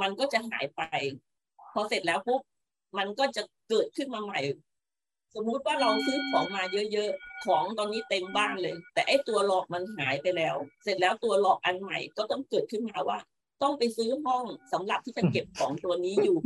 [0.00, 0.82] มันก็จะหายไป
[1.72, 2.42] พอเสร็จแล้วปุ๊บ
[2.98, 4.40] มันก็จะเกิดขึ้นมาใหม่
[5.36, 13.18] สมมุติว่าเราซื้อของมาเยอะๆ ของตอนนี้เต็มบ้านเลย แต่ไอ้ตัวหลอกมันหายไปแล้ว เสร็จแล้วตัวหลอกอันใหม่ก็ต้องเกิดขึ้นมาว่า
[13.62, 16.38] ต้องไปซื้อห้องสำหรับที่จะเก็บของตัวนี้อยู่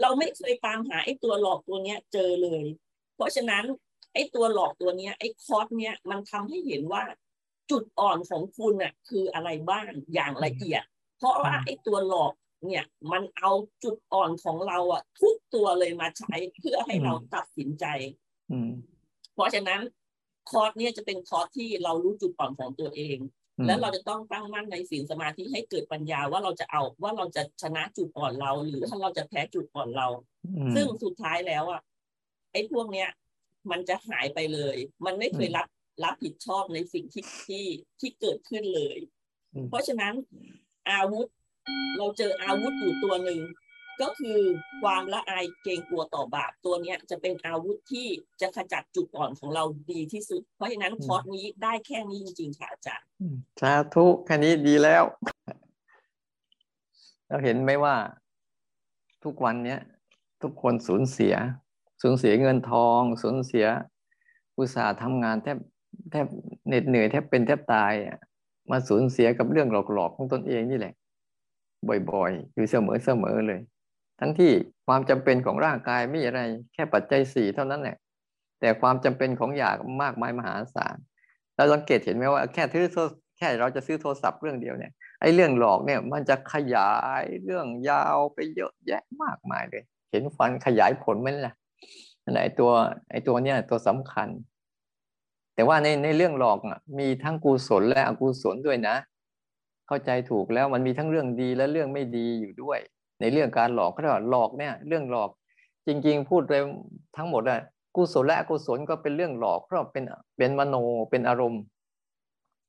[0.00, 2.64] เราไม่เคยตามหาไอ้ตัวหลอกตัวเนี้ยเจอเลย
[3.16, 3.64] เพราะฉะนั้น
[4.14, 7.04] ไอ้ตัวหลอกตัวเนี้ยไอ้คอร์สเนี้ยมันทำให้เห็นว่า
[7.70, 10.82] จุดอ่อนของคุณอะคืออะไรบ้างอย่างละเอียด
[11.18, 12.32] เพราะว่าไอ้ตัวหลอก
[12.66, 13.50] เนี่ยมันเอา
[13.84, 17.86] จุดอ่อนของเราอะทุกตัวเลยมาใช้เพื่อให้เราตัดสินใจ
[19.34, 19.80] เพราะฉะนั้น
[20.50, 23.18] คอร์สเนี่ยจะเป็นคอร์สที่เรารู้จุดอ่อนของตัวเอง
[23.66, 30.08] แล้วเราจะต้องตั้งมั่นในศีลสมาธิให้เกิดปัญญาว่าเราจะเอาว่าเราจะชนะจุดอ่อนเรา หรือถ้าเราจะแพ้จุดอ่อนเรา
[30.74, 31.80] ซึ่งสุดท้ายแล้วอะ
[32.52, 33.08] ไอ้พวกเนี้ย
[33.70, 35.66] มันจะหายไปเลย มันไม่เคยรับ
[36.04, 37.66] รับผิดชอบในสิ่งที่ที่
[38.00, 38.98] ที่เกิดขึ้นเลย
[39.68, 40.14] เพราะฉะนั้น
[40.90, 41.26] อาวุธ
[41.98, 43.40] เราเจออาวุธอยู่ตัวหนึ่ง
[44.02, 44.38] ก็คือ
[44.82, 48.06] ความละอายเกรงกลัวต่อบาปตัวเนี้ยจะเป็นอาวุธที่
[48.40, 53.06] จะขจัดจุดอ่อนของเราดีที่สุด เพราะฉะนั้นคอร์สนี้ได้แค่นี้จริงๆค่ะอาจารย์
[53.60, 55.04] สาธุแค่นี้ดีแล้ว
[57.28, 57.96] เราเห็นไหมว่า
[59.24, 59.80] ทุกวันเนี้ย
[60.42, 61.34] ทุกคนสูญเสีย
[62.02, 63.66] สูญเสียเงินทองสูญเสีย
[64.58, 65.58] อุตสาห์ทำงานแทบ
[66.10, 66.26] แทบ
[66.66, 67.92] เหน็ดเหนื่อยแทบเป็นแทบตาย
[68.70, 70.94] มาสูญเสียกับเรื่องหลอกๆของตนเองนี่แหละ
[71.88, 73.60] บ่อยๆ อยู่เสมอเสมอเลย
[74.20, 74.52] ทั้งที่
[74.86, 76.40] ความจำเป็นของร่างกายไม่อะไร
[76.74, 77.96] แค่ปัจจัยสี่เท่านั้นแหละ
[78.60, 80.96] แต่ความจำเป็นของอยากมากมายมหาศาล
[81.56, 82.86] เราสังเกตเห็นไหมว่าแค่ซื้อ
[83.38, 91.54] แค่เราจะซื้อโทรศัพท์เรื่องเดียวเนี่ยไอ้เรื่องหลอกเนี่ยมันจะขยายเรื่องยาวไปเยอะแยะมากมายเลย เห็นฟันขยายผลไหมล่ะ
[92.24, 92.70] นั่นไอ้ตัว
[93.10, 94.28] ไอ้ตัวเนี้ยตัวสำคัญ
[95.54, 98.96] แต่ว่าในในเรื่องหลอกอะมีทั้งกุศลและอกุศลด้วยนะ
[99.88, 102.78] เข้าใจถูกแล้วมันมีทั้งเรื่องดีและเรื่องไม่ดีอยู่ด้วย
[103.20, 105.30] ในเรื่องการหลอกเขาเรียกว่าหลอกเนี่ยเรื่องหลอก
[105.86, 106.62] จริง ๆ พูดเลย
[107.16, 107.60] ทั้งหมดอะ
[107.96, 110.04] กุศลและอกุศลก็เป็นเรื่องหลอกเพราะเป็น
[110.36, 110.74] เป็นมโน
[111.10, 111.62] เป็นอารมณ์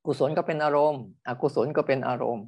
[0.06, 2.46] กุศลก็เป็นอารมณ์ อกุศลก็เป็นอารมณ์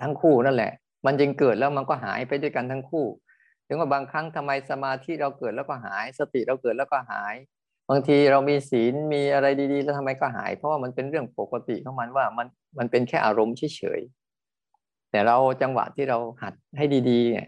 [0.00, 0.72] ทั้งคู่นั่นแหละ
[1.06, 3.06] มันจึงเกิดแล้วมันก็หายไปด้วยกันทั้งคู่
[3.66, 7.34] ถึงว่าบางครั้งทำไมสมาธิเราเกิดแล้วก็หาย สติเราเกิดแล้วก็หาย
[7.90, 12.46] บางทีเรามีศีลมีอะไรดีๆ แล้วทำไมก็หาย เพราะว่ามันเป็นเรื่องปกติของมันว่ามัน
[12.78, 14.17] มันเป็นแค่อารมณ์เฉยๆ
[15.10, 17.46] แต่เราจังหวะที่เราหัดให้ดีๆเนี่ย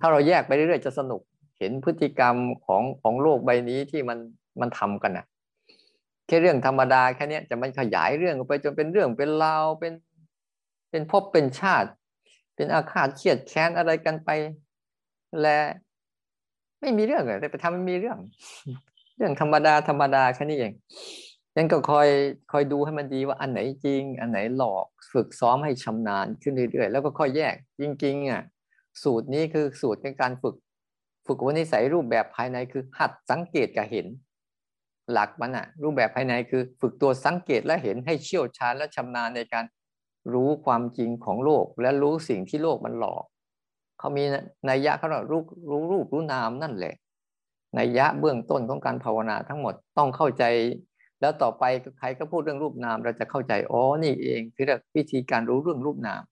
[0.00, 1.20] ถ้าเราแยกไปเรื่อยๆจะสนุก
[1.58, 4.18] เห็นพฤติกรรมของของโลกใบนี้ที่มัน
[4.60, 5.26] มันทำกันนะ
[6.26, 9.92] แค่เรื่องธรรมดาแค่นี้จะมันขยายเรื่องไปจนเป็นเรื่องเป็นราวเป็น
[10.90, 11.90] เป็นพบเป็นชาติ
[12.56, 14.30] เป็นอาฆาตเคียดแค้นอะไรกันไป
[15.42, 15.58] และ
[16.80, 18.18] ไม่มีเรื่องเลยไปทำมันมีเรื่อง
[19.16, 20.72] เรื่องธรรมดาธรรมดาแค่นี้เอง
[21.56, 22.08] ยังก็คอย
[22.52, 28.42] คอยดูให้มันดีว่าอันไหนจริง อันไหนหลอกฝึกซ้อมให้ชำนาญขึ้นเรื่อยๆแล้วก็ค่อยแยกจริงๆอะ
[29.02, 30.56] สูตรนี้คือสูตรในการฝึก
[31.26, 34.06] ฝึกวนิสัยรูปแบบภายในคือ หัดสังเกตกับเห็น
[35.12, 39.64] หลักมันอะ รูปแบบภายในคือ ฝึกตัวสังเกตและเห็นให้เชี่ยวชาญและชำนาญในการ
[40.32, 43.24] รู้ความจริงของโลก และรู้สิ่งที่โลกมันหลอก
[43.98, 44.24] เขามี
[44.70, 45.40] นัยยะเขาเรียกรู้
[45.70, 46.94] รู้รูปรู้นามนั่นแหละ
[47.78, 50.44] นัยยะเบื้องต้นของการภาวนาทั้งหมดต้องเข้าใจ
[51.20, 51.64] แล้วต่อไป
[51.98, 54.64] ใครก็พูดเรื่องรูปนาม เราจะเข้าใจอ๋อนี่เองคือ
[54.96, 56.22] วิธีการรู้เรื่องรูปนาม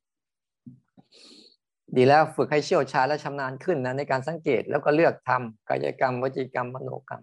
[1.96, 7.22] ดีแล้วฝึกให้เชี่ยวชาญและชำนาญขึ้นนะในการสังเกตแล้วก็เลือกทำกายกรรมวจีกรรมมโนกรรม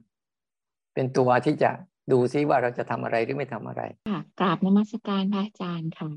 [0.93, 1.71] เป็นตัวที่จะ
[2.11, 6.09] ดูซิว่าเราจะทำอะไรหรือไม่ทำอะไรค่ะกราบนมัสการพระอาจารย์ค่ะ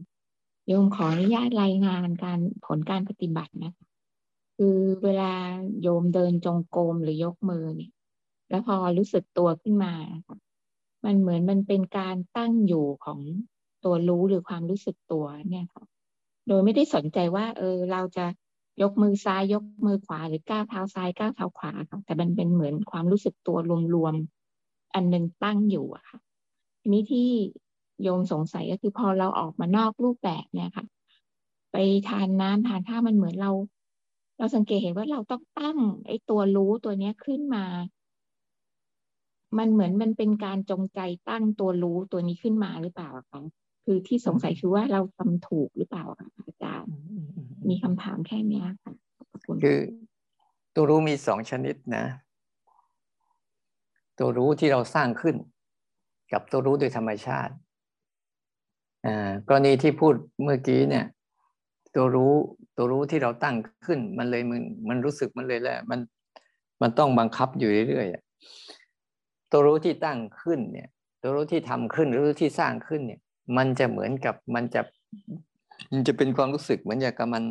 [0.68, 3.86] โยมขออนุญาตรายงานการผลการปฏิบัตินะคะ
[4.56, 5.32] คือเวลา
[5.82, 7.92] โยมเดินจงกรมหรือยกมือเนี่ย
[8.50, 9.92] แล้วพอรู้สึกตัวขึ้นมา
[10.26, 10.38] ค่ะ
[11.04, 13.20] มันเหมือนมันเป็นการตั้งอยู่ของ
[13.84, 15.84] ตัวรู้หรือความรู้สึกตัวเนี่ยค่ะ
[16.48, 18.26] โดยไม่ได้สนใจว่า เออ เราจะ
[18.82, 23.58] ยกมือซ้ายยกมือขวาหรือก้าวเท้าซ้ายก้าวเท้าขวาค่ะแต่มันเป็นเหมือนความรู้สึกตัว
[23.94, 26.18] รวมๆอันหนึ่งตั้งอยู่อะค่ะ
[26.80, 27.28] ทีนี้ที่
[28.02, 30.86] โยมสงสัยก็คือพอเราออกมานอกรูปแบบเนี่ยค่ะ
[31.72, 31.76] ไป
[32.08, 33.50] ทานน้ำทานข้าวมันเหมือนเรา
[34.38, 37.64] เราสังเกตเห็นว่าเราต้องตั้งไอ้ตัวรู้ตัวเนี้ยขึ้นมา
[39.58, 43.42] มันเหมือนมันเป็นการจงใจตั้งตัวรู้ตัวนี้ขึ้นมาหรือเปล่าคะ
[43.84, 46.92] คือที่สงสัยคือว่าเราทำถูกหรือเปล่าคะอาจารย์
[47.68, 48.92] มีคำถามแค่นี้ค่ะ
[49.64, 49.78] คือ
[50.74, 52.04] ตัวรู้มีสองชนิดนะ
[54.18, 55.36] ตัวรู้ที่เราสร้างขึ้น
[56.32, 57.54] กับตัวรู้โดยธรรมชาติ
[59.48, 61.06] กรณีที่พูดเมื่อกี้เนี่ย
[61.94, 62.32] ตัวรู้
[62.76, 66.00] ตัวรู้ที่เราตั้งขึ้น มันเลยมันมันรู้สึกมันเลยแหละมัน
[66.82, 68.83] มันต้องบังคับอยู่เรื่อยๆ
[69.56, 70.88] ตัวรู้ที่ตั้งขึ้นเนี่ย
[71.22, 73.20] ตัวรู้ที่ทำขึ้นหรือที่สร้างขึ้นเนี่ย
[73.56, 74.80] มันจะเหมือนกับมันจะ
[75.92, 77.44] มันจะเป็นความรู้สึกเหมือนอย่างกับมัน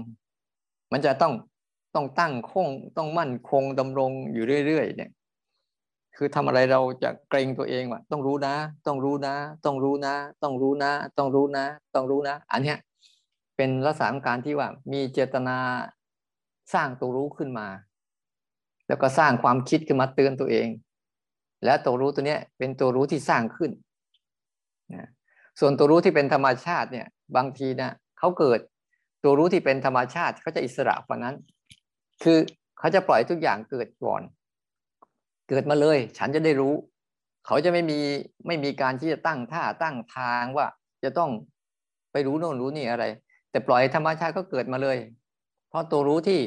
[0.91, 1.33] มันจะต้อง
[1.95, 5.11] ต้องตั้งคงต้องมั่นคงดำรงอยู่เรื่อยๆเนี่ย
[6.15, 8.55] คือทำอะไรเราจะเกรงตัวเองว่าต้องรู้นะ
[8.87, 9.35] ต้องรู้นะ
[9.65, 10.13] ต้องรู้นะ
[10.43, 12.77] ต้องรู้นะ ต้องรู้นะ ต้องรู้นะ อันเนี้ย
[13.57, 15.57] เป็นลักษณะการที่ว่ามีเจตนา
[16.73, 17.67] สร้างตัวรู้ขึ้นมา
[18.87, 20.67] แล้วก็สร้างความคิดขึ้นมาเตือนตัวเอง
[21.65, 23.71] และตัวรู้ตัวเนี้ยเป็นตัวรู้ที่สร้างขึ้น
[24.93, 25.07] นะ
[25.59, 28.59] ส่วนตัวรู้ที่เป็นธรรมชาติเนี่ย บางทีนะเขาเกิด
[29.23, 31.35] ตัวรู้ที่เป็นธรรมชาติเขาจะอิสระกว่านั้น
[32.23, 32.37] คือ
[32.79, 34.21] เขาจะปล่อยทุกอย่างเกิดก่อน
[35.49, 36.75] เกิดมาเลย ฉันจะได้รู้
[37.45, 37.99] เขาจะไม่มี
[38.47, 40.67] ไม่มีการที่จะตั้งท่าตั้งทางว่า
[41.03, 41.31] จะต้อง
[42.11, 43.05] ไปรู้โน่นรู้นี่อะไร
[43.51, 44.97] แต่ปล่อยธรรมชาติก็เกิดมาเลย
[45.69, 46.39] เพราะตัวรู้ที่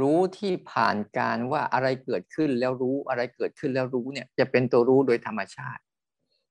[0.00, 5.82] รู้ที่ผ่านการว่าอะไรเกิดขึ้นแล้วรู้อะไรเกิดขึ้นแล้วรู้เนี่ย จะเป็นตัวรู้โดยธรรมชาติ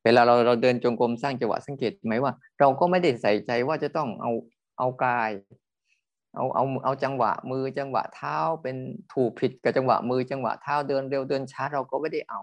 [0.04, 4.32] เวลาเราเราเดินจงกรมสร้างจังหวะสังเกตไหมว่า เราก็ไม่ได้ใส่ใจว่าจะต้องเอา
[4.80, 5.32] เอากาย
[6.36, 8.76] เอาเอาเอาจังหวะมือจังหวะเท้าเป็น
[9.14, 12.40] ถูกผิดกับจังหวะมือจังหวะเท้าเดินเร็วเดินช้าเราก็ไม่ได้เอา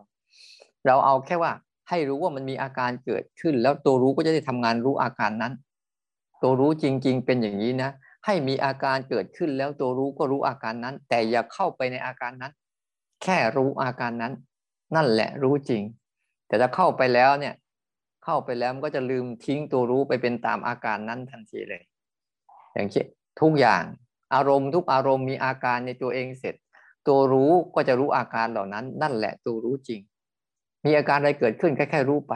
[0.86, 1.52] เราเอาแค่ว่า
[1.88, 5.52] ให้รู้ว่ามันมีอาการเกิดขึ้น แล้วตัวรู้ก็จะได้ทำงานรู้อาการนั้น
[6.42, 7.90] ตัวรู้จริง ๆ เป็นอย่างนี้นะ
[8.30, 12.52] ให้มีอาการเกิดขึ้นแล้วตัวรู้ก็รู้อาการนั้น แต่อย่าเข้าไปในอาการนั้น
[13.22, 14.32] แค่รู้อาการนั้น
[14.96, 15.82] นั่นแหละรู้จริง
[16.48, 17.54] แต่ถ้าเข้าไปแล้วเนี่ย
[18.24, 21.82] เข้าไปแล้วมันก็จะลืมทิ้งตัวรู้ไปเป็นตามอาการนั้นทันทีเลย
[22.74, 23.06] อย่างเช่น
[23.40, 23.82] ทุกอย่าง
[24.34, 26.54] อารมณ์ทุกอารมณ์มีอาการในตัวเองเสร็จ
[27.08, 30.00] ตัวรู้ก็จะรู้อาการเหล่านั้น นั่นแหละตัวรู้จริง
[30.84, 32.34] มีอาการอะไรเกิดขึ้นแค่แค่รู้ไป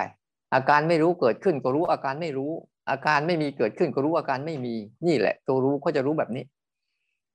[0.54, 2.52] อาการไม่รู้เกิดขึ้นก็รู้อาการไม่รู้
[2.90, 4.74] อาการไม่มีเกิดขึ้นก็รู้อาการไม่มี
[5.06, 6.44] นี่แหละ ตัวรู้ก็จะรู้แบบนี้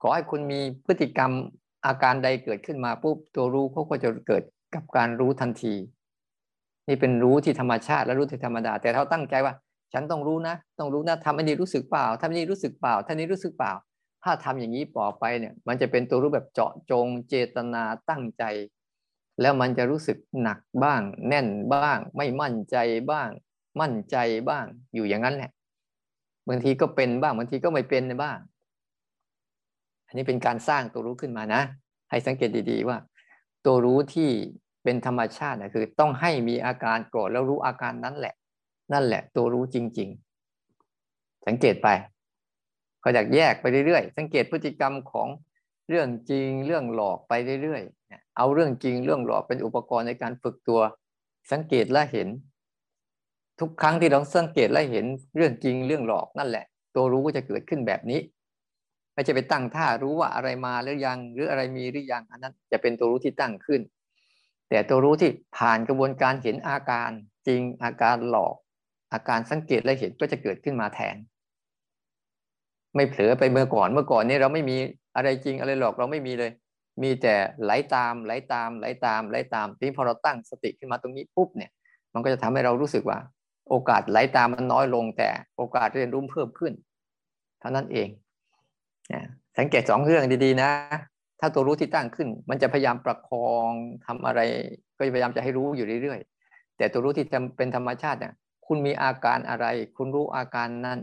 [0.02, 1.32] ขอให้คุณมีพฤติกรรม
[1.86, 4.44] อาการใดเกิดขึ้นมาปุ๊บตัวรู้เขาก็จะเกิด
[4.76, 5.74] กับการรู้ทันที
[6.88, 9.54] นี่เป็นรู้ที่ธรรมชาติและรู้ที่ธรรมดา แต่เราตั้งใจว่า
[9.94, 13.74] ฉันต้องรู้นะ ต้องรู้นะทำอันนี้รู้สึกเปล่าทำอันนี้รู้สึกเปล่าท่านี้รู้สึกเปล่า
[14.24, 18.44] ถ้าทำอย่างนี้ต่อไปเนี่ย มันจะเป็นตัวรู้แบบเจาะจง เจตนาตั้งใจ
[19.42, 22.78] แล้วมันจะรู้สึกหนักบ้าง แน่นบ้าง ไม่มั่นใจ
[23.12, 23.30] บ้าง
[23.82, 24.18] มั่นใจ
[24.50, 25.52] บ้างอยู่อย่างนั้นแหละ
[26.48, 28.38] บางทีก็เป็นบ้างบางทีก็ไม่เป็นบ้าง
[30.08, 31.62] อันนี้เป็นการสร้างตัวรู้ขึ้นมานะ
[32.10, 32.98] ให้สังเกตดีๆว่า
[33.66, 34.30] ตัวรู้ที่
[34.84, 38.34] เป็นธรรมชาตินะคือ ต้องให้มีอาการโกรธแล้วรู้อาการนั้นแหละ
[38.94, 40.10] นั่นแหละ ตัวรู้จริง
[40.78, 41.88] ๆ สังเกตไป
[43.04, 45.28] ก็อยากแยกไปเรื่อยๆสังเกตพฤติกรรมของ
[45.90, 50.82] เรื่องจริงเรื่องหลอกไปเรื่อยๆเอาเรื่องจริงเรื่องหลอกเป็นอุปกรณ์ในการฝึกตัว
[51.52, 52.28] สังเกตและเห็น
[53.60, 56.66] ทุกครั้งที่เราสังเกตและเห็นเรื่องจริงเรื่องหลอกนั่นแหละ
[56.96, 58.20] ตัวรู้ก็จะเกิดขึ้นแบบนี้
[59.14, 63.82] ไม่ใช่ไปตั้งท่ารู้ว่าอะไรมาหรือยัง หรืออะไรมีหรือยังอันนั้นจะเป็นตัวรู้ที่ตั้งขึ้น
[64.70, 67.10] แต่ตัวรู้ที่ผ่านกระบวนการเห็นอาการ
[67.48, 68.56] จริงอาการหลอก
[69.14, 71.16] อาการสังเกตและเห็นก็จะเกิดขึ้นมาแทน
[72.96, 74.78] ไม่เผลอไปเมื่อก่อนเมื่อก่อนนี้เราไม่มี
[75.16, 76.52] อะไรจริงอะไรหลอกเราไม่มีเลย
[77.04, 81.72] มีแต่ไหลตามไหลตามไหลตามไหลตามทีนี้พอเราตั้งสติขึ้นมาตรงนี้ปุ๊บเนี่ย
[82.14, 83.18] มันก็จะทำให้เรารู้สึกว่า
[83.70, 86.74] โอกาสไหลตามมันน้อยลง แต่โอกาสเรียนรู้เพิ่มขึ้น
[87.60, 88.10] เท่านั้นเอง
[89.58, 90.72] สังเกตสองเรื่องดีๆนะ
[91.40, 93.70] ถ้าตัวรู้ที่ตั้งขึ้น มันจะพยายามประคอง
[94.06, 94.40] ทำอะไร
[94.98, 97.26] ก็พยายามจะให้รู้อยู่เรื่อยๆ แต่ตัวรู้ที่
[97.58, 98.34] เป็นธรรมชาติเนี่ย
[98.68, 99.66] คุณมีอาการอะไร
[99.98, 101.00] คุณรู้อาการนั้น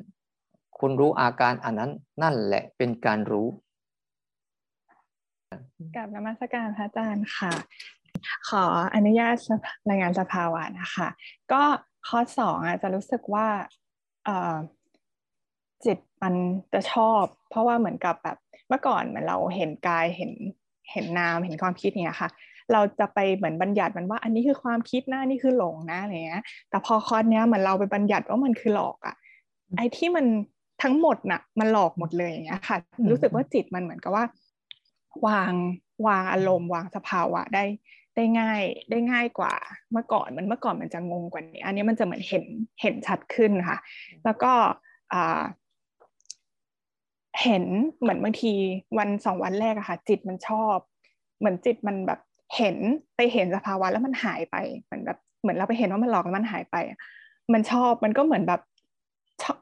[0.81, 1.91] คุณรู้อาการอันนั้น
[2.23, 3.49] นั่นแหละเป็นการรู้
[5.97, 7.53] กับนมัสการพระอาจารย์ค่ะ
[8.49, 9.37] ขออนุญาต
[9.89, 11.09] รายงานสภาวะนะคะ
[11.53, 11.63] ก็
[12.09, 13.47] ข้อสองอะจะรู้สึกว่า
[15.85, 16.35] จิตมัน
[16.73, 18.39] จะชอบ เพราะว่าเหมือนกับแบบ
[18.69, 20.33] เมื่อก่อนเหมือนเราเห็นกายเห็น
[20.93, 22.31] เห็นนามเห็นความคิดเนี่ยค่ะ
[22.73, 29.15] เราจะไปเหมือนบัญญัติมันว่า อันนี้คือความคิดนะนี่คือหลงนะอะไรเงี้ยแต่พอคอร์สเนี้ยเหมือนเราไปบัญญัติว่ามันคือหลอกอะ
[29.77, 30.27] ไอ้ที่มัน
[30.83, 32.77] ทั้งหมดน่ะมันหลอกหมดเลยอย่างเงี้ยค่ะ
[33.11, 34.25] รู้สึกว่าจิตมันเหมือนกับว่า
[35.27, 35.53] วาง
[36.07, 37.65] วางอารมณ์วางสภาวะได้
[38.17, 39.55] ได้ง่ายได้ง่ายกว่า
[39.93, 42.45] เมื่อก่อนมันเมื่อก่อนมันจะงงกว่านี้ อันนี้มันจะเหมือนเห็น
[42.83, 43.79] เห็นชัดขึ้นค่ะ
[44.25, 44.53] แล้วก็
[47.43, 47.65] เห็น
[48.01, 48.53] เหมือนบางที
[48.99, 50.77] วันสองวันแรกอะค่ะ จิตมันชอบ
[51.39, 52.21] เหมือนจิตมันแบบ
[52.57, 52.77] เห็น
[53.17, 56.77] ไปเห็นสภาวะแล้วมันหายไปเหมือนแบบเหมือนเราไปเห็นว่ามันหลอกแล้วมันหายไป
[57.53, 58.61] มันชอบมันก็เหมือนแบบ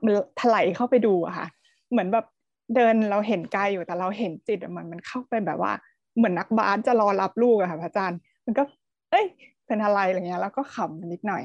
[0.04, 1.46] มันถลายเข้าไปดูอะค่ะ
[1.90, 2.26] เหมือนแบบ
[2.74, 5.72] เดินเราเห็นกายอยู่แต่เราเห็นจิตมันมันเข้าไปแบบว่า
[6.16, 8.62] เหมือนนักบาสจะรอรับลูกอะค่ะพระอาจารย์ มันก็
[9.10, 9.26] เอ้ย
[9.66, 11.44] เป็นอะไรอะไรเงี้ย แล้วก็ขำนิดหน่อย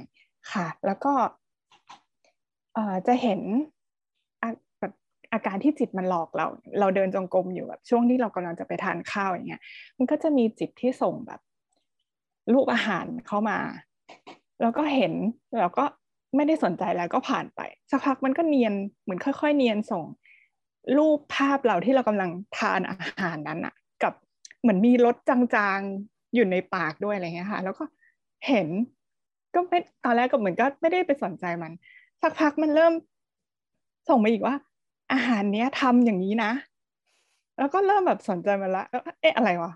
[0.52, 1.14] ค่ะ แล้วก็
[2.74, 3.42] เอ่อจะเห็น
[4.80, 4.94] แบบ
[5.34, 6.48] อาการที่จิตมันหลอกเรา
[6.80, 9.62] เราเดินจงกรมอยู่แบบช่วงที่เรากำลังจะไปทานข้าวอย่างเงี้ย
[9.98, 11.40] มันก็จะมีจิตที่ส่งแบบ
[12.54, 13.60] รูปอาหารเข้ามา
[14.62, 15.14] แล้วก็เห็น
[15.60, 15.84] แล้วก็
[16.36, 20.04] ไม่ได้สนใจแล้วก็ผ่านไป สักพักมันก็เนียนเหมือนค่อย ๆ เนียนส่ง
[20.98, 24.14] รูปภาพเราที่เรากำลังทานอาหารนั้นอะกับ
[24.62, 27.84] เหมือนมีรสจางๆ อยู่ในปากด้วยอะไรเงี้ยค่ะ แล้วก็
[28.48, 28.68] เห็น
[29.54, 31.72] ก็ไม่ตอนแรกก็เหมือนก็ไม่ได้ไปสนใจมัน
[32.22, 32.94] สักพักมันเริ่ม
[34.10, 34.56] ส่งมาอีกว่า
[35.14, 36.52] อาหารเนี้ยทำอย่างนี้นะ
[37.60, 39.72] แล้วก็เริ่มแบบสนใจมันละแล้วเอ๊ะอะไรวะ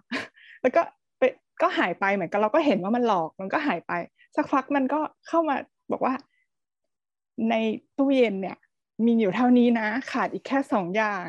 [0.62, 0.82] แล้วก็
[1.18, 1.22] ไป
[1.62, 3.92] ก็หายไปเหมือนกันเราก็เห็นว่ามันหลอกมันก็หายไป
[4.36, 5.56] สักพักมันก็เข้ามา
[5.92, 6.14] บอกว่า
[7.50, 7.56] ใน
[7.98, 8.58] ตู้เย็นเนี่ย
[9.06, 11.28] มีอยู่เท่านี้นะ ขาดอีกแค่สองอย่าง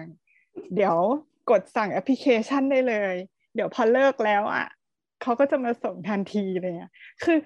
[0.74, 0.96] เดี๋ยว
[1.50, 3.14] กดสั่งแอปพลิเคชันได้เลย
[3.54, 4.66] เดี๋ยวพอเลิกแล้วอะ
[5.22, 7.37] เขาก็จะมาส่งทันทีเลยอะคือ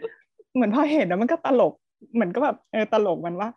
[0.54, 1.74] เหมือนพอเห็นแล้วมันก็ตลก
[2.14, 3.48] เหมือนก็แบบเออตลกมันว่า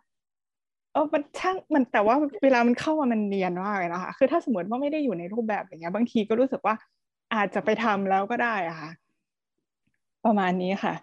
[0.92, 6.74] เออมันช่างมันแต่ว่าเวลามันเข้ามามันเนียนมากเลยนะคะคือถ้าสมมติว่าไม่ได้อยู่ในรูปแบบอย่างเงี้ย บางทีก็รู้สึกว่า
[7.34, 8.90] อาจจะไปทำแล้วก็ได้อะค่ะ
[10.24, 10.94] ประมาณนี้ค่ะ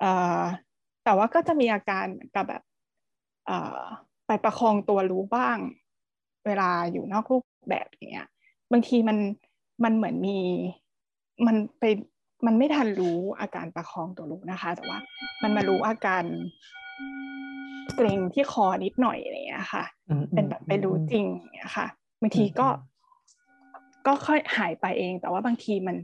[0.00, 0.40] เอ่อ
[1.04, 2.62] แต่ว่าก็จะมีอาการกับแบบ
[4.26, 5.58] ไปประคองตัวรู้บ้าง
[6.46, 8.28] เวลาอยู่นอกรูปแบบอย่างเงี้ย
[8.72, 9.18] บางทีมัน
[9.84, 10.38] มันเหมือนมี
[11.46, 11.84] มันไป
[12.46, 14.98] มันไม่ทันรู้อาการประคองตัวรู้นะคะ แต่ว่า
[15.42, 16.24] มันมารู้อาการ
[17.96, 19.84] เกรงที่คอนิดหน่อยอะไรเงี้ยค่ะ
[20.34, 21.24] เป็นแบบไปรู้จริง
[21.54, 21.86] เงี้ยค่ะ
[22.20, 22.68] บางทีก็
[24.06, 25.96] ก็ค่อยหายไปเอง แต่ว่าบางทีมัน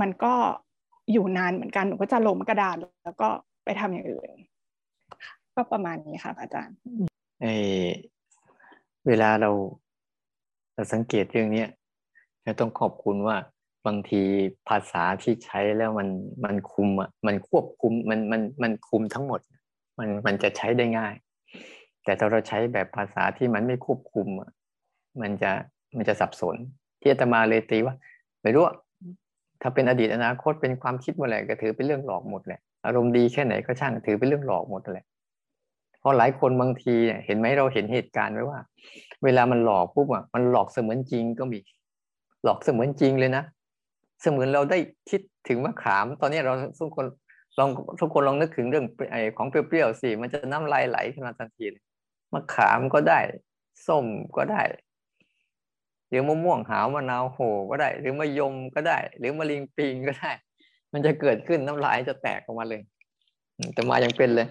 [0.00, 0.34] มันก็
[1.12, 3.28] อยู่นานเหมือนกันหนูก็จะล้มกระดานแล้วก็
[3.64, 4.30] ไปทำอย่างอื่น
[5.54, 6.76] ก็ประมาณนี้ค่ะ อาจารย์
[7.42, 7.46] เอ
[9.06, 9.50] เวลาเรา
[10.74, 11.64] เราสังเกตเรื่องนี้
[12.44, 13.36] เราต้องขอบคุณว่า
[13.86, 14.22] บางที
[14.68, 16.08] ภาษาที่ใช้แล้วมัน
[16.44, 19.40] มันคุมอะมันควบคุมมันมันมันคุมทั้งหมด
[19.98, 21.14] มันมันจะใช้ได้ง่าย
[22.04, 24.50] แต่ถ้าเราใช้แบบภาษาที่มันไม่ควบคุมอะ
[25.20, 25.50] มันจะ
[25.96, 26.56] มันจะสับสน
[27.00, 27.94] ที่อาตมาเลยตีว่า
[28.42, 28.64] ไม่รู้
[29.62, 35.06] ถ้าเป็นอดีตอนาคตเป็นความคิดเมื่อไหร่ก็ถือเป็นเรื่องหลอกหมดแหละอารมณ์ดีแค่ไหนก็ช่างถือเป็นเรื่องหลอกหมดแหละ
[36.06, 36.94] ราะหลายคนบางที
[37.26, 38.58] เห็นไหมเราเห็นเหตุการณ์ไว้ว่า
[39.24, 41.58] เวลามันหลอกปุ๊บอะมันหลอกเสมือนจริงก็มี
[42.44, 43.44] หลอกเสมือนจริงเลยนะ
[44.26, 44.78] สเสมือนเราได้
[45.10, 47.06] คิดถึงมะขาม ตอนนี้เราทุกคน
[47.58, 47.68] ลอง
[48.00, 51.66] ทุกคนลองนึกถึงเรื่องไอของเปรี้ยวๆสิมันจะน้ำลายไหลขึ้นมาทันที
[52.32, 53.18] มะขามก็ได้
[53.86, 54.62] ส้มก็ได้
[56.08, 57.38] หรือมะม่วงหาวมะนาวโห
[57.70, 60.30] ก็ได้ หรือมะยมก็ได้ หรือมะลิงปิงก็ได้
[60.92, 62.80] มันจะเกิดขึ้นน้ำลายจะแตกออกมาเลย
[63.74, 64.48] แต่มายังเป็นเลย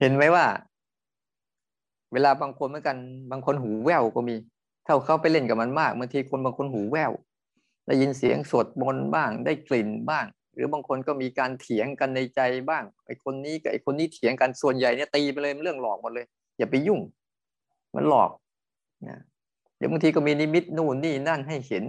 [0.00, 0.44] เห็นไหมว่า
[2.12, 2.96] เวลาบางคนเหมือนกัน
[3.30, 4.36] บางคนหูแว่วก็มี
[4.88, 7.12] ถ้าเขาไปเล่นกับมันมากบางทีคนบางคนหูแว่ว
[7.86, 16.26] ได้ยินเสียงสวดมนต์บ้าง ได้กลิ่นบ้าง หรือบางคนก็มีการเถียงกันในใจบ้างไอ้คนนี้กับไอ้คนนี้เถียงกันส่วนใหญ่เนี่ยตีไปเลยเรื่องหลอกหมดเลย
[16.58, 17.00] อย่าไปยุ่ง
[17.94, 18.30] มันหลอก
[19.08, 19.20] นะ
[19.78, 21.84] เดี๋ยวบางทีก็มีนิมิตนู่นนี่นั่นให้เห็น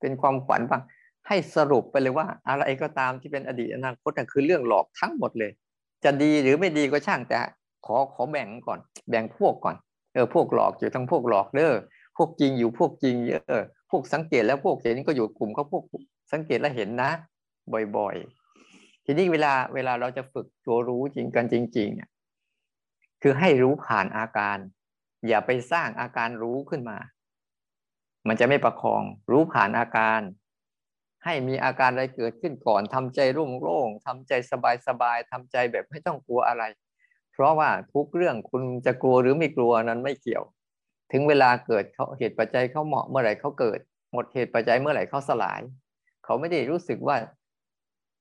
[0.00, 0.82] เป็นความฝันบ้าง
[1.28, 5.50] ให้สรุปไปเลยว่า อะไรก็ตามที่เป็นอดีตอนาคตนั่นคือเรื่องหลอกทั้งหมดเลย
[6.04, 7.38] จะดีหรือไม่ดีก็ช่างแต่
[7.86, 9.76] ขอขอแบ่งก่อน แบ่งพวกก่อน
[10.14, 11.74] เออพวกหลอกอยู่ทั้งพวกหลอกเด้อ
[12.16, 15.84] พวกจริงอยู่พวกจริงเยอะพวกสังเกตแล้วพวกเห็นก็อยู่กลุ่มเขาพวก
[16.32, 17.10] สังเกตแล้วเห็นนะ
[17.96, 22.10] บ่อยๆ ทีนี้เวลาเวลาเราจะฝึกตัวรู้จริงกันจริงๆเนี่ย
[23.22, 24.58] คือให้รู้ผ่านอาการ
[25.28, 26.98] อย่าไปสร้างอาการรู้ขึ้นมา
[28.28, 30.20] มันจะไม่ประคองรู้ผ่านอาการ
[31.24, 34.32] ให้มีอาการอะไรเกิดขึ้นก่อนทำใจรุ่งโล่งทำใจ
[34.86, 36.64] สบายๆทำใจแบบไม่ต้องกลัวอะไร
[37.32, 40.44] เพราะว่าทุกเรื่องคุณจะกลัวหรือไม่กลัวนั้นไม่เกี่ยว
[41.12, 43.78] ถึงเวลาเกิดเขาเหตุปัจจัยเขาเหมาะเมื่อไหร่เขาเกิด
[44.12, 45.60] หมดเหตุปัจจัยเมื่อไหร่เขาสลาย
[46.24, 47.16] เขาไม่ได้รู้สึกว่า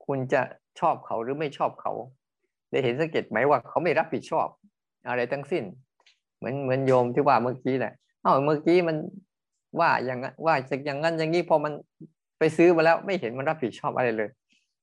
[0.06, 0.42] คุณจะ
[0.80, 1.92] ชอบเขาหรือไม่ชอบเขา
[2.72, 4.48] ได้เห็นสังเกตไหมว่าเขาไม่รับผิดชอบ
[5.08, 5.64] อะไรทั้งสิ้น
[6.38, 8.98] เหมือนเหมือนโยมที่ว่าเมื่อกี้แหละเอ้าเมื่อกี้มัน
[9.80, 11.74] ว่าอย่างว่าจากอย่างนั้นอย่างนี้พอมัน
[12.40, 14.30] ไปซื้อมาแล้วไม่เห็นมันรับผิดชอบอะไรเลย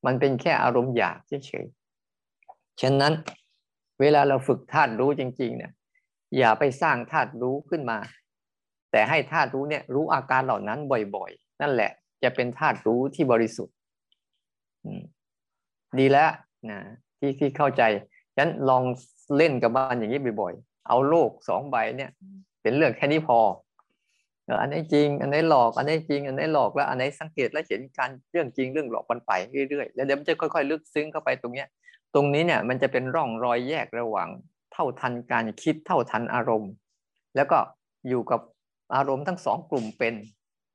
[0.07, 3.13] มันเป็นแค่อารมณ์อยากเฉยๆฉะนั้น
[4.01, 5.73] เวลาเราฝึกธาตุรู้จริง ๆ เนี่ย
[6.37, 7.99] อย่าไปสร้างธาตุรู้ขึ้นมา
[8.93, 10.79] แต่ให้ธาตุรู้เนี่ยรู้อาการเหล่านั้น
[11.17, 11.91] บ่อยๆ นั่นแหละ
[12.23, 13.75] จะเป็นธาตุรู้ที่บริสุทธิ์
[15.99, 16.31] ดีแล้ว
[16.71, 16.81] นะ
[17.19, 17.83] ที่ที่เข้าใจ
[18.35, 18.85] ฉะนั้นลอง
[19.37, 22.11] เล่นกับมันอย่างนี้บ่อยๆ เอาโลกสองใบเนี่ย
[22.63, 23.39] เป็นเรื่องแค่นี้พอ
[24.61, 29.33] อันไหนจริง อันไหนหลอกอันไหนจริง อันไหนหลอกแล้วอันไหนสังเกตแล้วเห็นการเรื่องจริงเรื่องหลอกมันไป
[29.71, 31.69] เรื่อยๆแล้วเดี๋ยวมันจะค่อยๆ ลึกซึ้งเข้าไปตรงเนี้ย
[32.15, 34.29] ตรงนี้เนี่ยมันจะเป็นร่องรอยแยกระหว่าง
[34.79, 36.73] ท่าทันการคิดเท่าทันอารมณ์
[37.37, 37.59] แล้วก็
[38.09, 38.41] อยู่กับ
[38.95, 40.15] อารมณ์ทั้งสองกลุ่มเป็น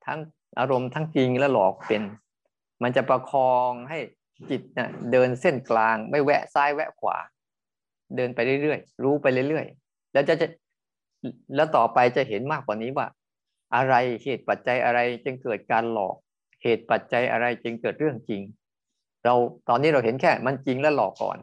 [0.06, 0.18] ทั้ง
[0.58, 2.02] อารมณ์ทั้งจริงและหลอกเป็น
[2.82, 3.98] มันจะประคองให้
[4.50, 7.16] จิตเนี่ยเดินเส้นกลางไม่แวะซ้ายแวะขวา
[8.16, 10.48] เดินไปเรื่อยๆรู้ไปเรื่อยๆแล้วจะจะ
[11.54, 13.06] แล้วต่อไปจะเห็นมากกว่านี้ว่า
[13.74, 16.16] อะไรเหตุปัจจัยอะไรจึงเกิดการหลอก
[16.62, 18.42] เหตุปัจจัยอะไรจึงเกิดเรื่องจริง
[19.24, 19.34] เรา
[19.68, 21.36] ตอนนี้เราเห็นแค่มันจริงและหลอกก่อน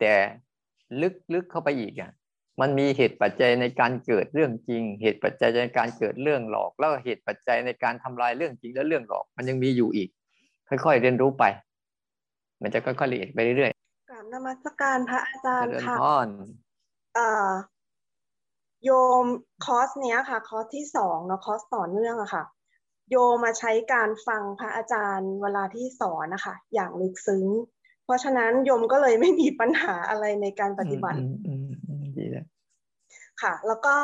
[0.00, 0.12] แต่
[1.02, 2.10] ลึกๆเข้าไปอีกอะ
[2.60, 10.08] มันมีเหตุปัจจัยในการเกิดเรื่องจริง เหตุปัจจัยในการเกิดเรื่องหลอก แล้วเหตุปัจจัยในการทำลายเรื่องจริงและเรื่องหลอก มันยังมีอยู่อีก
[10.68, 11.44] ค่อยๆเรียนรู้ไป
[12.62, 15.96] มันจะค่อยๆละเอียดไปเรื่อยๆกราบนมัสการพระอาจารย์ค่ะ
[17.14, 17.50] เอ่อ
[18.84, 18.90] โย
[19.22, 19.24] ม
[19.64, 22.44] คอร์สเนี้ยค่ะ คอร์สที่สองเนาะคอร์สต่อเนื่องอะค่ะ
[23.10, 27.46] โยมมาใช้การฟังพระอาจารย์เวลาที่สอนนะคะ อย่างลึกซึ้ง
[28.08, 31.20] เพราะฉะนั้นโยมก็เลยไม่มีปัญหาอะไรในการปฏิบัติ
[32.16, 32.46] ดีแล้ว
[33.42, 33.96] ค่ะ แล้วก็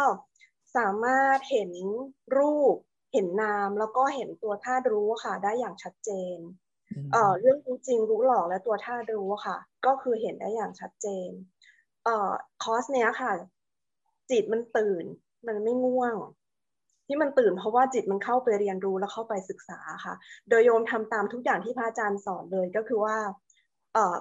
[0.77, 1.71] สามารถเห็น
[2.39, 2.75] รูป
[3.13, 6.37] เห็นนาม แล้วก็เห็นตัวธาตุรู้ค่ะ ได้อย่างชัดเจน
[7.13, 11.31] เอ่อเรื่องรู้จริงรู้หลอกและตัวธาตุรู้ค่ะ ก็คือเห็นได้อย่างชัดเจน
[12.05, 13.33] เอ่อคอร์สเนี้ยค่ะ
[14.31, 15.05] จิตมันตื่น
[15.47, 16.15] มันไม่ง่วง
[17.07, 20.15] ที่มันตื่นเพราะว่าจิตมันเข้าไปเรียนรู้แล้วเข้าไปศึกษาค่ะ
[20.49, 23.17] โดยโยมทำตามทุกอย่างที่พระอาจารย์สอนเลยก็คือว่า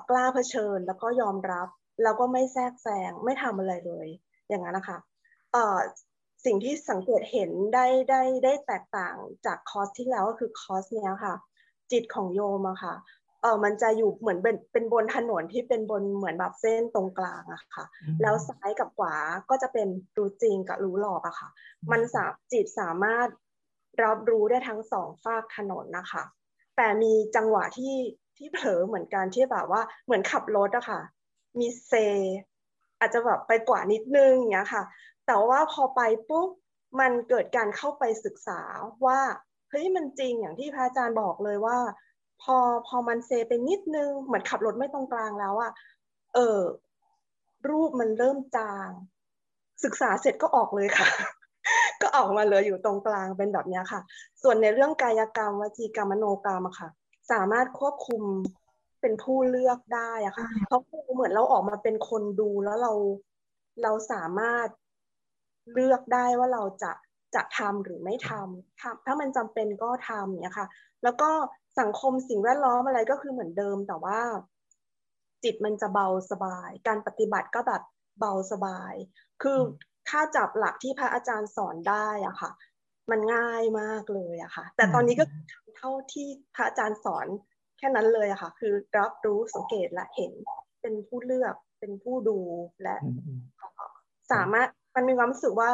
[0.10, 1.68] กล้าเผชิญแล้วก็ยอมรับ
[2.04, 4.08] แล้วก็ไม่แทรกแซงไม่ทำอะไรเลย
[4.50, 4.98] อย่างนั้นนะคะ
[5.52, 5.78] เอ่อ
[6.46, 11.36] สิ่งที่สังเกตเห็นได้ได้ได้แตกต่างจากคอร์สที่แล้วก็คือคอร์สเนี้ยค่ะ
[11.92, 12.96] จิตของโยมอะค่ะ
[13.42, 17.86] เออมันจะอยู่เหมือนเป็นเป็นบนถนนที่เป็นบนเหมือนแบบเส้นตรงกลางอะค่ะ
[18.22, 19.16] แล้วซ้ายกับขวา
[19.50, 21.50] ก็จะเป็นรู้จริงกับรู้หลอกอะค่ะ
[21.92, 23.28] มันสาจิตสามารถ
[24.04, 26.24] รับรู้ได้ทั้งสองฝากถนนนะคะ
[26.76, 27.94] แต่มีจังหวะที่
[28.38, 31.02] ที่เผลอเหมือนกันที่แบบว่าเหมือนขับรถอะค่ะ
[31.60, 31.94] มีเซ
[33.00, 34.84] อาจจะแบบไปกว่านิดนึงเนี้ยค่ะ
[35.28, 36.50] แต่ว่าพอไปปุ๊บ
[37.00, 38.62] มันเกิดการเข้าไปศึกษา
[39.06, 39.20] ว่า
[39.70, 41.78] เฮ้ยมันจริงอย่างที่พระอาจารย์บอกเลยว่า
[42.42, 42.58] พอ
[42.88, 45.72] พอมันเซไปนิดนึงเหมือนขับรถไม่ตรงกลางแล้วอะ
[46.36, 46.60] เออ
[47.70, 48.90] รูปมันเริ่มจาง
[49.84, 51.10] ศึกษาเสร็จก็ออกเลยค่ะ
[52.02, 54.02] ก็ออกมาเลยอยู่ตรงกลางเป็นแบบนี้ค่ะ
[54.42, 56.90] ส่วนในเรื่องกายกรรมวจีกรรมมโนกรรมอะค่ะ
[57.32, 58.24] สามารถควบคุม
[59.02, 60.82] เป็นผู้เลือกได้อะค่ะเพราะ
[61.14, 62.94] เหมือนเราออกมาเป็นคนดูแล้วเรา
[63.84, 64.68] เราสามารถ
[65.74, 66.92] เลือกได้ว่าเราจะ
[67.36, 70.68] จะทำหรือไม่ทำถ้ามันจำเป็นก็ทำเนี่ยค่ะ
[71.04, 71.30] แล้วก็
[71.80, 74.20] สังคมสิ่งแวดล้อมอะไรก็คือเหมือนเดิมแต่ว่า
[75.44, 77.82] จิตมันจะเบาสบาย การปฏิบัติก็แบบ
[78.20, 78.94] เบาสบาย
[79.42, 79.60] คือ
[80.10, 82.52] ถ้าจับหลักที่พระอาจารย์สอนได้อะค่ะ
[83.12, 85.26] มันง่ายมากเลยอะค่ะ แต่ตอนนี้ก็
[85.78, 87.28] เท่าที่พระอาจารย์สอน
[87.78, 90.32] แค่นั้นเลยอะค่ะ คือรับรู้สังเกตและเห็น
[90.82, 92.40] เป็นผู้เลือกเป็นผู้ดู
[92.84, 92.96] และ
[94.32, 95.72] สามารถมันมีความรู้สึกว่า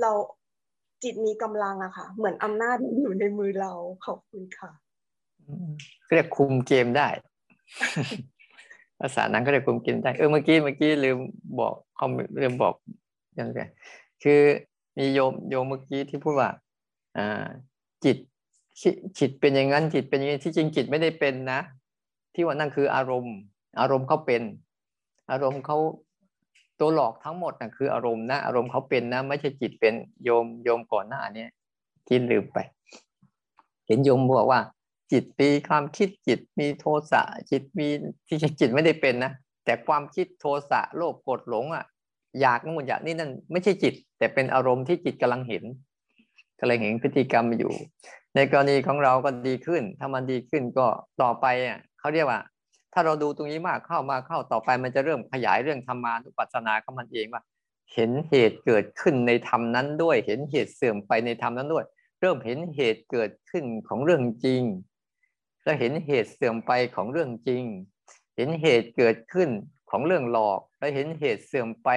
[0.00, 0.12] เรา
[1.02, 3.72] จิตมีกำลังอะค่ะ เหมือนอำนาจอยู่ในมือเรา
[4.06, 4.70] ขอบคุณค่ะ
[6.12, 7.08] เรียกคุมเกมได้
[9.00, 11.18] ภาษานั้นก็เรียกคุมเกมได้เออเมื่อกี้เมื่อกี้ลืม
[11.60, 12.06] บอกเขา
[12.42, 12.74] ลืมบอก
[13.38, 13.60] ยังไง
[14.22, 14.40] คือ
[14.98, 16.50] มีโยมโยมเมื่อกี้ที่พูดว่า
[17.16, 17.46] อ่า
[18.04, 18.16] จิต
[19.18, 21.60] จิตเป็นอย่างนั้นจิตเป็นอย่างนี้ที่จริงจิตไม่ได้เป็นนะ
[22.34, 23.36] ที่ว่านั่นคืออารมณ์
[23.80, 24.42] อารมณ์เขาเป็น
[25.30, 25.78] อารมณ์เขา
[26.80, 31.46] ตัวหลอกทั้งหมดนะคืออารมณ์นะอารมณ์เขาเป็นนะ ไม่ใช่จิตเป็นโยมโยมก่อนหน้านี้
[32.08, 32.58] กินลืมไป
[33.86, 34.60] เห็นโยมบอกว่า
[35.12, 37.86] จิตมีความคิดจิตมีโทสะจิตมี
[38.26, 39.32] ที่จิตไม่ได้เป็นนะ
[39.64, 41.84] แต่ความคิดโทสะโลภโกรธหลงอะ
[42.40, 45.64] อยากนู่นอยากนี่นั่นไม่ใช่จิต แต่เป็นอารมณ์ที่จิตกำลังเห็น
[46.60, 47.72] กำลังเห็นพฤติกรรมอยู่
[48.34, 50.86] ในกรณีของเราก็ดีขึ้น ถ้ามันดีขึ้นก็
[51.22, 52.40] ต่อไปอะเขาเรียกว่า
[52.92, 57.42] ถ้าเราดูตรงนี้มากเข้ามาเข้าต่อไปมันจะเริ่มขยายเรื่องธรรมานุปัสสนาของมันเองว่า
[57.94, 61.84] เห็นเหตุเกิดขึ้นในธรรมนั้นด้วย เห็นเหตุเสื่อมไปในธรรมนั้นด้วย
[62.20, 64.62] เริ่มเห็นเหตุเกิดขึ้นของเรื่องจริง
[65.64, 67.62] และเห็นเหตุเสื่อมไปของเรื่องจริง
[68.36, 69.48] เห็นเหตุเกิดขึ้น
[69.90, 71.88] ของเรื่องหลอก และเห็นเหตุเสื่อมไป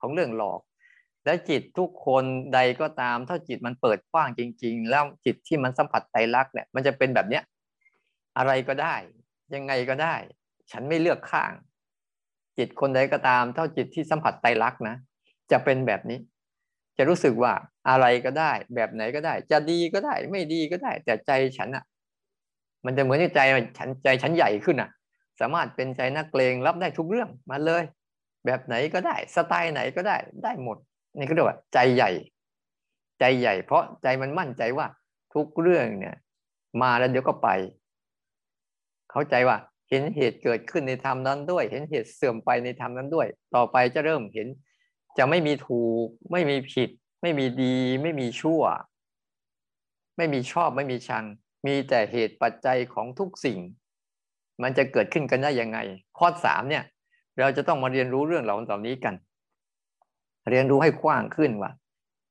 [0.00, 0.60] ของเรื่องหลอก
[1.24, 2.24] และจิตทุกคน
[2.54, 7.42] ใดก็ตาม ถ้าจิตมันเปิดกว้างจริง ๆ แล้วจิตที่มันสัมผัสไตรลักษณ์เนี่ยมันจะเป็นแบบเนี้ย
[8.38, 8.94] อะไรก็ได้
[9.54, 10.14] ยังไงก็ได้
[10.70, 11.52] ฉันไม่เลือกข้าง
[12.58, 14.96] จิตคนใดก็ตาม เท่าจิตที่สัมผัสไตรลักษณ์นะ
[15.50, 16.18] จะเป็นแบบนี้
[16.98, 17.52] จะรู้สึกว่า
[17.88, 21.84] อะไรก็ได้ แบบไหนก็ได้ จะดีก็ได้ ไม่ดีก็ได้ แต่ใจฉันอะ
[22.84, 23.40] มันจะเหมือนใจ
[23.78, 24.90] ฉันใจฉันใหญ่ขึ้นอะ
[25.40, 27.84] สามารถเป็นใจนักเลงรับได้ทุกเรื่องมาเลย
[28.46, 30.76] แบบไหนก็ได้ สไตล์ไหนก็ได้ได้หมด
[31.16, 32.10] นี่ก็เรียกว่า ใจใหญ่
[33.20, 34.86] ใจใหญ่ เพราะใจมันมั่นใจว่า
[35.34, 36.16] ทุกเรื่องเนี่ย
[36.82, 37.48] มาแล้วเดี๋ยวก็ไป
[39.10, 39.56] เข้าใจว่า
[39.88, 44.48] เห็นเหตุเกิดขึ้นในธรรมนั้นด้วย เห็นเหตุเสื่อมไปในธรรมนั้นด้วย ต่อไปจะเริ่มเห็น
[45.18, 46.90] จะไม่มีถูก ไม่มีผิด
[47.22, 48.62] ไม่มีดี ไม่มีชั่ว
[50.16, 51.24] ไม่มีชอบไม่มีชัง
[51.66, 53.58] มีแต่เหตุปัจจัยของทุกสิ่ง
[54.62, 55.78] มันจะเกิดขึ้นกันได้ยังไง
[56.18, 56.84] ข้อสามเนี่ย
[57.40, 59.14] เราจะต้องมาเรียนรู้เรื่องเหล่านี้กัน
[60.50, 61.72] เรียนรู้ให้กว้างขึ้นว่า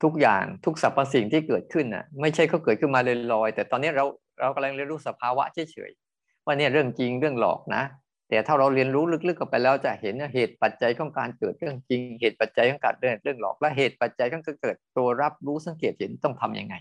[0.03, 3.01] ทุกอย่างทุกสรรพสิ่งที่เกิดขึ้นน่ะ ไม่ใช่เขาเกิดขึ้นมา
[3.33, 4.05] ลอยๆแต่ตอนนี้เรา
[4.39, 7.83] เรากำลังเรียนรู้สภาวะเฉยๆว่าเนี่ยเรื่องจริงเรื่องหลอกนะ
[8.29, 16.75] แต่ถ้าเราเรียนรู้ลึกๆกันไปแล้วจะเห็นเหตุปัจจัยของการเกิดเรื่องจริง เหตุปัจจัยของการเรื่องเรื่องหลอกและเหตุปัจจัยของการเกิด ตัวรับรู้สังเกตเห็นต้องทํำยังไง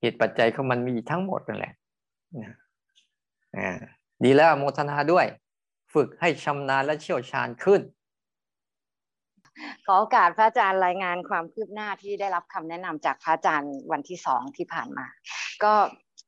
[0.00, 1.72] เหตุปัจจัยของมันมีทั้งหมดนั่นแหละ
[4.24, 5.26] ดีแล้วโมทนาด้วย
[5.94, 7.80] ฝึกให้ชำนาญและเชี่ยวชาญขึ้น
[9.86, 15.06] ขอโอกาสพระอาจารย์รายงานความคืบหน้าที่ได้รับคำแนะนำจากพระอาจารย์วันที่สองที่ผ่านมา
[15.64, 15.74] ก็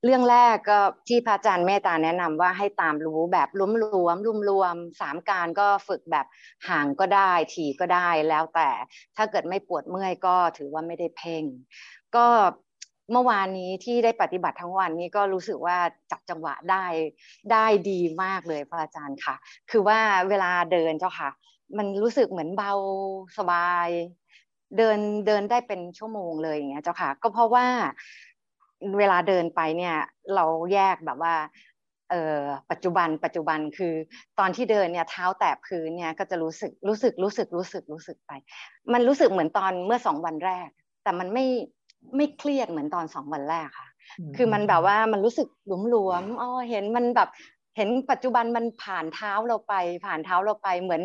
[0.05, 6.27] เรื่องแรกก็ที่พระอาจารย์เมตตาแนะนำว่าให้ตามรู้แบบรวมรวมรวมรวมสามการก็ฝึกแบบ
[6.69, 8.71] ห่างก็ได้ถี่ก็ได้แล้วแต่
[9.17, 11.45] ถ้าเกิดไม่ปวดเมื่อยก็ถือว่าไม่ได้เพ่ง
[12.17, 12.27] ก็
[13.13, 15.77] เมื่อวานนี้ที่ได้ปฏิบัติทั้งวันนี้ก็รู้สึกว่า
[16.11, 16.85] จับจังหวะได้
[17.53, 19.35] ได้ดีมากเลยพระอาจารย์ค่ะ
[19.71, 19.99] คือว่า
[20.29, 21.31] เวลาเดินเจ้าค่ะ
[21.79, 22.73] มันรู้สึกเหมือนเบา
[23.39, 23.89] สบาย
[24.77, 27.67] เดินเดินได้เป็นชั่วโมงเลยอย่างเงี้ยเจ้าค่ะ ก็เพราะว่า
[28.99, 29.97] เวลาเดินไปเนี่ย
[30.35, 31.35] เราแยกแบบว่า
[32.11, 32.39] เออ
[32.71, 33.95] ปัจจุบันปัจจุบันคือ
[34.39, 38.33] ตอนที่เดินเนี่ยเท้าแตะพื้นเนี่ยก็จะรู้สึกรู้สึกรู้สึกรู้สึกรู้สึกไป
[38.93, 40.69] มันรู้สึกเหมือนตอนเมื่อสองวันแรก
[41.03, 41.45] แต่มันไม่
[42.17, 43.89] ไม่เครียดเหมือนตอนสองวันแรกค่ะ
[44.37, 45.49] คือมันแบบว่ามันรู้สึก
[45.91, 47.29] หลวมๆอ๋อเห็นมันแบบ
[47.77, 49.75] เห็นปัจจุบันมันผ่านเท้าเราไป
[50.07, 51.03] ผ่านเท้าเราไปเหมือน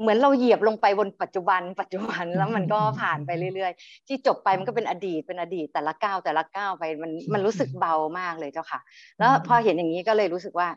[0.00, 8.80] เหมือนเราเหยียบลงไปบนปัจจุบัน ปัจจุบันแล้วมันก็ผ่านไปเรื่อยๆ ที่จบไปมันก็เป็นอดีตเป็นอดีตแต่ละก้าวแต่ละก้าวไปมันมันรู้สึกเบามากเลยเจ้าค่ะ
[9.18, 10.68] แล้วพอเห็นอย่างนี้ก็เลยรู้สึกว่า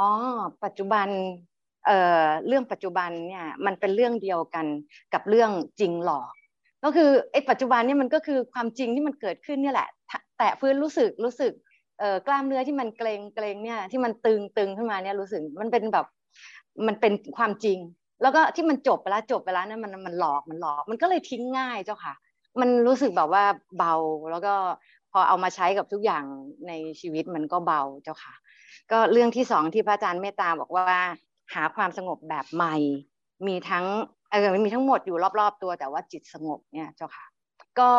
[0.00, 0.10] อ๋อ
[0.64, 1.08] ปัจจุบัน
[1.86, 4.66] เอ่อเรื่องปัจจุบันเนี่ยมันเป็นเรื่องเดียวกัน
[5.14, 6.32] กับเรื่องจริงหลอก
[6.84, 9.88] ก็คือไอ้ปัจจุบันเนี่ยมันก็คือความจริงที่มันเกิดขึ้นเนี่ยแหละ
[10.38, 11.52] แต่พื้นรู้สึกรู้สึก
[11.98, 16.06] เอ่อกล้ามเนื้อที่มันเกรงเกรงเนี่ยที่มันตึงตึงขึ้นมาเนี่ยรู้สึกมันเป็นแบบ
[16.86, 17.78] มันเป็นความจริง
[18.22, 22.14] แล้วก็ที่มันจบไปแล้วจบไปแล้วนั่นมันมันหลอกมันหลอก มันก็เลยทิ้งง่ายเจ้าค่ะ
[22.60, 23.44] มันรู้สึกแบบว่า
[23.78, 23.94] เบา
[24.30, 24.54] แล้วก็
[25.12, 26.24] พอเอามาใช้กับทุกอย่าง
[26.68, 28.34] ในชีวิตมันก็เบาเจ้าค่ะ
[28.90, 30.88] ก็เรื่องที่สองที่พระอาจารย์เมตตาบอกว่า
[31.54, 32.76] หาความสงบแบบใหม่
[33.46, 33.86] มีทั้ง
[34.34, 37.26] เออมีทั้งหมดอยู่รอบๆตัว แต่ว่าจิตสงบเนี่ยเจ้าค่ะ
[37.78, 37.90] ก็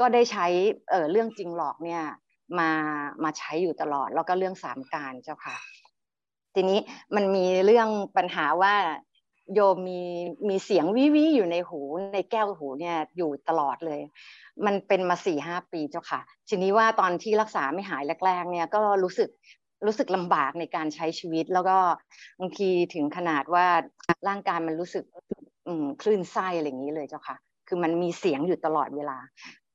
[0.00, 0.46] ก็ได้ใช้
[0.90, 2.02] เออเรื่องจริงหลอกเนี่ย
[2.58, 2.70] มา
[3.24, 5.56] มาใช้อยู่ตลอด แล้วก็เรื่องสามการเจ้าค่ะ
[6.54, 6.78] ทีนี้
[7.14, 8.74] มันมีเรื่องปัญหาว่า
[9.54, 10.00] โยมมี
[10.48, 11.80] มีเสียงวิวิอยู่ในหู
[12.14, 14.00] ในแก้วหูเนี่ยอยู่ตลอดเลย
[14.66, 19.30] มันเป็นมาสี่ห้าปีเจ้าค่ะ ทีนี้ว่าตอนที่รักษาไม่หายแรกๆเนี่ยก็รู้สึก
[19.86, 21.78] รู้สึกลำบากในการใช้ชีวิต แล้วก็
[22.40, 23.66] บางทีถึงขนาดว่า
[24.28, 25.04] ร่างกายมันรู้สึก
[26.02, 27.36] คลื่นไส้อะไรอย่างนี้เลยเจ้าค่ะ
[27.68, 29.18] คือมันมีเสียงอยู่ตลอดเวลา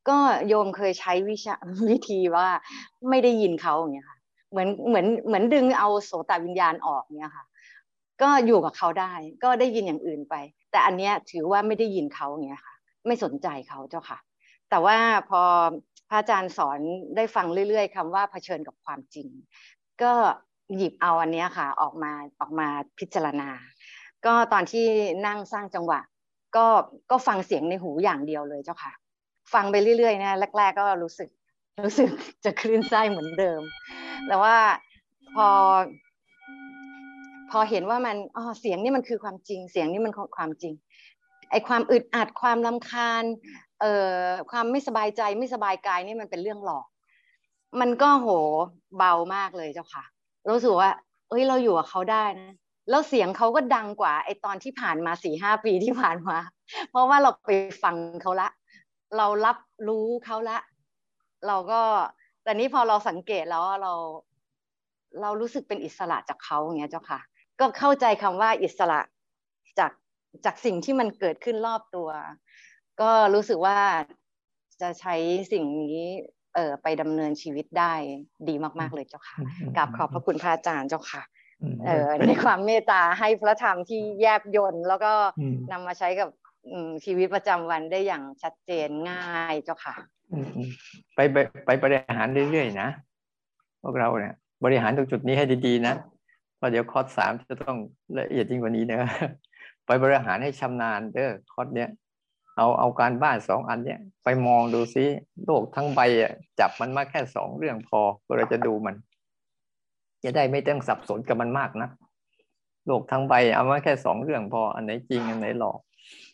[0.09, 0.17] ก็
[0.47, 1.55] โยมเคยใช้วิชา
[1.89, 2.47] วิธีว่า
[3.09, 4.17] ไม่ได้ยินเขาอย่างเงี้ยค่ะ
[4.51, 7.45] เหมือนเหมือนเหมือนดึงเอาโสตวิญญาณออกเนี่ยค่ะ
[8.21, 9.13] ก็อยู่กับเขาได้
[9.43, 10.35] ก็ได้ยินอย่างอื่นไป
[10.71, 12.75] แต่อันเนี้ยถือว่าไม่ได้ยินเขาเนี้ยค่ะ
[13.07, 14.19] ไม่สนใจเขาเจ้าค่ะ
[14.69, 14.97] แต่ว่า
[15.29, 15.41] พอ
[16.09, 16.79] พระอาจารย์สอน
[17.15, 19.27] ได้ฟังเรื่อย ๆคำว่าเผชิญกับความจริง
[20.01, 20.13] ก็
[20.77, 22.67] หยิบเอาอันเนี้ยค่ะ ออกมาออกมา
[22.99, 23.49] พิจารณา
[24.25, 24.85] ก็ตอนที่
[25.27, 25.99] นั่งสร้างจังหวะ
[26.55, 26.65] ก็
[27.11, 28.91] ก็ฟังเสียงในหูอย่างเดียวเลยเจ้าค่ะ
[29.53, 31.29] ฟังไปเรื่อยๆนะแรก ๆ ก็รู้สึก
[31.83, 32.09] รู้สึก
[32.45, 33.61] จะคลื่นไส้เหมือนเดิม
[34.27, 34.55] แต่ว่า
[35.35, 35.47] พอ
[37.51, 40.73] พอเห็นว่ามันอ๋อเสียงนี่มันคือความจริง เสียงนี่มันความจริง
[41.51, 43.23] ไอความอึดอัดความลำคาญ
[43.79, 46.85] เอ่อความไม่สบายใจไม่สบายกายนี่มันเป็นเรื่องหลอก
[47.79, 48.29] มันก็โห
[48.97, 50.03] เบามากเลยเจ้าค่ะ
[50.49, 50.89] รู้สึกว่า
[51.29, 52.51] เอ้ยเราอยู่กับเขาได้นะ
[52.89, 56.37] แล้วเสียงเขาก็ดังกว่าไอตอนที่ผ่านมาสี่ห้าปีที่ผ่านมา
[56.89, 57.49] เพราะว่าเราไป
[57.83, 58.49] ฟังเขาละ
[59.17, 59.57] เรารับ
[59.87, 60.57] รู้เขาละ
[61.47, 61.81] เราก็
[62.43, 63.93] แต่นี้พอเราสังเกตแล้วเรา
[65.21, 67.19] เรารู้สึกเป็นอิสระจากเขาอย่างเงี้ยเจ้าค่ะ
[67.59, 68.99] ก็เข้าใจคำว่าอิสระ
[69.79, 69.91] จาก
[70.45, 72.09] จากสิ่งที่มันเกิดขึ้นรอบตัว
[73.01, 73.77] ก็รู้สึกว่า
[74.81, 75.15] จะใช้
[75.51, 75.99] สิ่งนี้
[76.55, 77.93] เอ่อไปดำเนินชีวิตได้
[78.47, 79.37] ดีมาก ๆ เลยเจ้าค่ะ
[79.77, 81.21] กับขอบพระคุณพระอาจารย์เจ้าค่ะ
[81.85, 85.13] เอ่อในความเมตตาให้พระธรรมที่แยบยนแล้วก็
[85.71, 86.29] นำมาใช้กับ
[87.05, 89.95] ชีวิตประจำวันได้อย่างชัดเจนง่ายเจ้าค่ะ
[91.15, 92.89] ไปไปไปบริหารเรื่อยๆนะ
[93.83, 95.95] พวกเราเนี่ยบริหารตรงจุดนี้ให้ดีๆนะ
[96.63, 97.77] ราะเดี๋ยวคอร์สสามจะต้อง
[98.19, 98.99] ละเอียดยิ่งกว่านี้นะ
[99.85, 101.89] ไปบริหารให้ชำนาญเด้อคอร์สเนี้ย
[102.57, 105.05] เอาเอาการบ้านสองอันเนี้ยไปมองดูซิ
[105.45, 107.99] โลกทั้งใบอะจับมันมาแค่สองเรื่องพอ
[108.37, 108.95] เราจะดูมัน
[110.23, 111.89] จะได้ไม่ต้องสับสนกับมันมากนะ
[112.85, 115.79] โลกทั้งใบเอามาแค่สองเรื่องพออันไหนจริงอันไหนหลอก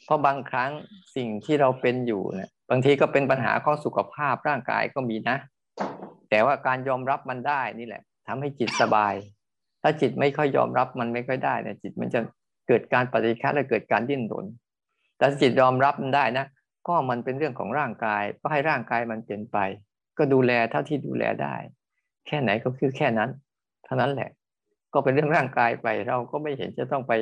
[0.06, 0.72] เพราะบางครั้ง
[1.16, 5.38] สิ่งที่เราเป็นอยู่เนี่ยบางทีก็เป็นปัญหาข้อสุขภาพร่างกายก็มีนะ
[6.30, 9.14] แต่ว่าการยอมรับมันได้นี่แหละทำให้จิตสบาย
[9.82, 12.20] ถ้าจิตไม่ค่อยยอมรับมันไม่ค่อยได้เนี่ยจิตมันจะ
[12.68, 14.46] เกิดการปฏิฆะและเกิดการดิ้นรน
[15.18, 16.46] แต่จิตยอมรับมันได้นะ
[16.88, 19.58] ก็มันเป็นเรื่องของร่างกายก็ให้ร่างกายมันเปลี่ยนไป
[20.18, 21.56] ก็ดูแลเท่าที่ดูแลได้
[22.28, 24.30] แค่ไหนก็คือแค่นั้นเท่านั้นแหละ
[24.94, 27.14] ก็เป็นเรื่องร่างกายไป เราก็ไม่เห็นจะต้องไป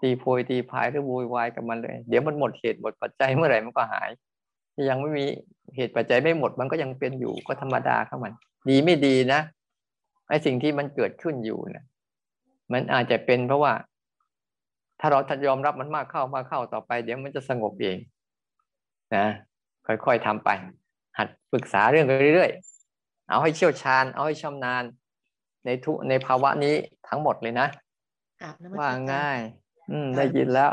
[0.00, 4.10] ตีโพยตีพายหรือโวยวายกับมันเลย เดี๋ยวมันหมดเหตุหมดปัจจัยเมื่อไหร่มันก็หาย
[4.88, 5.24] ยังไม่มี
[5.76, 8.32] เหตุปัจจัยไม่หมดมันก็ยังเป็นอยู่ก็ธรรมดาข้ามัน
[8.68, 9.40] ดีไม่ดีนะ
[10.28, 11.84] ไอ้สิ่งที่มันเกิดขึ้นอยู่นี่ย
[12.72, 13.72] มันอาจจะเป็นเพราะว่า
[15.00, 17.98] ถ้าเราทยอมรับมันมากเข้ามากเข้าต่อไป เดี๋ยวมันจะสงบเอง
[19.16, 19.26] นะ
[19.86, 20.50] ค่อยๆทำไป
[21.18, 24.82] หัดปรึกษาเรื่องเรื่อยๆ เอาให้เชี่ยวชาญ เอาให้ชำนาญ
[25.66, 26.74] ในทุในภาวะนี้
[27.08, 27.68] ทั้งหมดเลยนะ
[28.78, 29.38] ว่าง่าย
[29.90, 30.70] อืมได้ยินแล้ว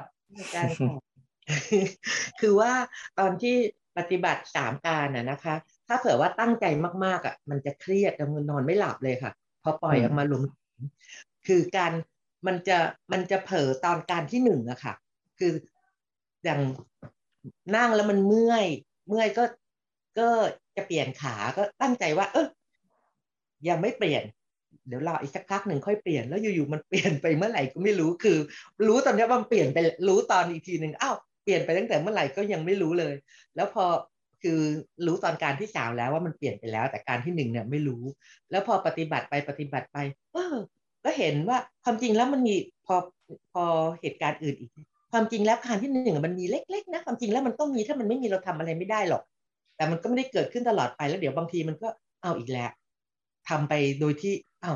[2.40, 2.72] คือว่า
[3.20, 3.56] ตอนที่
[3.98, 5.56] ปฏิบัติสามการน่ะนะคะ
[5.88, 6.66] ถ้าเผื่อว่าตั้งใจ
[7.06, 9.32] มากๆอะ มันจะเครียดมันนอนไม่หลับเลยค่ะ
[9.64, 10.44] พอปล่อยออกมาหลวม
[11.48, 11.92] คือการ
[12.48, 12.78] มันจะ
[13.12, 14.94] มันจะเผลอตอนการที่หนึ่งอะค่ะ
[15.40, 15.54] คือ
[16.44, 16.62] อย่าง
[17.76, 18.66] นั่งแล้วมันเมื่อย
[19.08, 19.44] เมื่อยก็
[20.20, 20.30] ก็
[20.76, 22.48] จะเปลี่ยนขาก็ตั้งใจว่า เออ
[23.68, 24.24] ยังไม่เปลี่ยน
[24.88, 28.38] เดี๋ยวรออีกสักพักหนึ่งค่อยเปลี่ยนแล้วอยู่ๆมันเปลี่ยนไปเมื่อไหร่ก็ไม่รู้คือ
[28.88, 33.14] รู้ตอนนี้ว่ามันเปลี่ยนไปรู้ตอนอีกทีหนึ่งอ้าวเปลี่ยนไปตั้งแต่เมื่อไหร่ก็ยังไม่รู้เลย
[33.56, 33.86] แล้วพอ
[34.44, 34.60] คือ
[35.06, 38.04] รู้ตอนการที่สามแล้วว่ามันเปลี่ยนไปแล้ว แต่การที่หนึ่งเนี่ยไม่รู้
[38.52, 39.98] แล้วพอปฏิบัติไปปฏิบัติไป
[40.34, 40.56] เออ
[41.04, 42.56] ก็เห็นว่าความจริงแล้วมันมี
[42.86, 42.96] พอ
[43.54, 43.64] พอ
[44.02, 44.72] เหตุการณ์อื่นอีก
[45.12, 49.24] ความจริงแล้วการที่หนึ่งมันมีเล็กๆนะความจริงแล้วมันต้องมีถ้ามันไม่มีเราทำอะไรไม่ได้หรอก
[49.76, 51.88] แต่มันก็ไม่ได้เกิดขึ้นตลอดไปแล้วเดี๋ยวบางทีมันก็
[52.24, 52.72] เอาอีกแล้ว
[53.50, 54.34] ทำไปโดยที่
[54.64, 54.76] อ้าว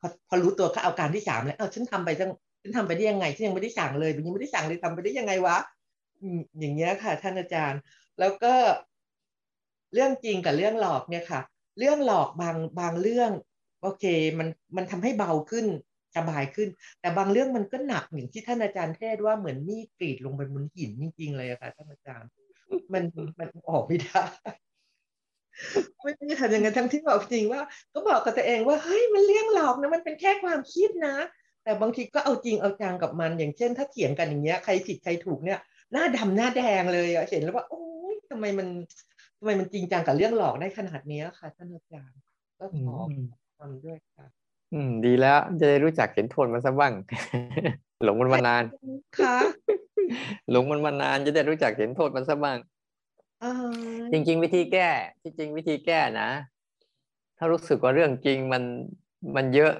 [0.00, 2.30] พอพอรู้ตัวก็เอาการที่สามแล้วเอ้าฉันทำไปจัง
[2.62, 5.56] ฉันทำไปได้ยังไงฉันยังไม่ได้สั่งเลยยังไม่ได้สั่งเลยทำไปได้ยังไงวะ
[6.60, 7.80] อย่างเงี้ยค่ะ ท่านอาจารย์
[8.18, 8.54] แล้วก็
[9.94, 11.40] เรื่องจริงกับเรื่องหลอกเนี่ยค่ะ
[11.78, 13.30] เรื่องหลอกบางบางเรื่อง
[13.82, 14.04] โอเค
[14.38, 15.66] มันมันทำให้เบาขึ้น
[16.16, 16.68] สบายขึ้น
[17.00, 22.28] แต่บางเรื่องมันก็หนักอย่างที่ท่านอาจารย์เทศว่าเหมือนมีดกรีดลงไปบนหินจริงๆเลยอะค่ะท่านอาจารย์
[22.92, 23.04] มัน
[23.40, 24.22] มันออกไม่ได้
[26.02, 27.60] ไม่ได้ทำอย่างนั้นทั้งที่บอกจริงว่า
[27.94, 31.16] ก็บอกกับตัวเองว่าเฮ้ยมันเลี้ยงหลอกนะมันเป็นแค่ความคิดนะ
[31.64, 35.58] แต่บางทีก็เอาจริงเอาจังกับมัน อย่างเช่น ถ้าเถียงกันอย่างเงี้ยใครผิดใครถูกเนี่ย
[35.92, 38.68] หน้าดำหน้าแดงเลยอะเห็นแล้วว่าโอ้ยทำไมมัน
[39.38, 42.20] ทำไมมันจริงจังกับเรื่องหลอกได้ขนาดนี้ค่ะท่านอาจารย์
[42.58, 42.94] ก็ขอ
[43.58, 44.26] ทำด้วยค่ะ
[44.72, 46.92] อืม ดีแล้วจะได้รู้จักเห็นโทษมันซะบ้าง
[48.04, 48.64] หลงมันมานาน
[49.18, 49.36] ค่ะ
[50.50, 52.79] หลงมันมานานจะได้รู้จักเห็นโทษมันซะบ้างอ่า
[54.10, 54.88] จริง ๆ วิธีแก้
[55.22, 56.30] ที่จริงวิธีแก้นะ
[57.38, 58.62] ถ้ารู้สึกว่าเรื่องจริงมัน
[59.36, 59.72] มันเยอะ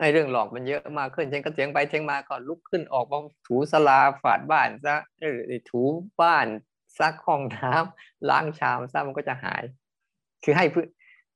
[0.00, 5.38] ไอ้เรื่องหลอกมันเยอะมากขึ้นเช่นก็เถียงไปเถียงมาก็ลุกขึ้นออกมาถูสลาฝาดบ้านซะเออ
[5.70, 5.82] ถู
[6.20, 6.46] บ้าน
[6.98, 9.62] ซักห้องน้ำล้างชามซะมันก็จะหาย
[10.44, 10.86] คือให้พื้น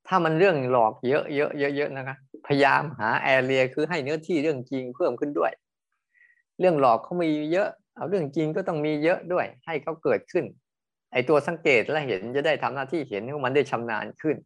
[0.08, 5.52] ถ้ามันเรื่องหลอกเยอะเยอะเยอะเยอะนะคะ พยายามหาแอเรียคือให้เนื้อที่เรื่องจริงเพิ่มขึ้นด้วย
[6.58, 10.44] เรื่องหลอกเขามีเยอะ เอาเรื่องจริงก็ต้องมีเยอะด้วย ให้เขาเกิดขึ้น
[11.12, 14.36] ไอตัวสังเกตและเห็นจะได้ทำหน้าที่เห็นว่ามันได้ชำนาญขึ้น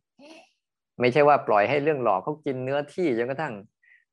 [1.00, 3.54] ไม่ใช่ว่าปล่อยให้เรื่องหลอกเขากินเนื้อที่จนกระทั่ง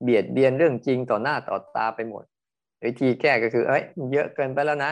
[0.02, 2.24] เบียดเบียนเรื่องจริงต่อหน้าต่อตาไปหมด
[2.84, 4.92] วิธีแก้ก็คือเอ้ยเยอะเกินไปแล้วนะ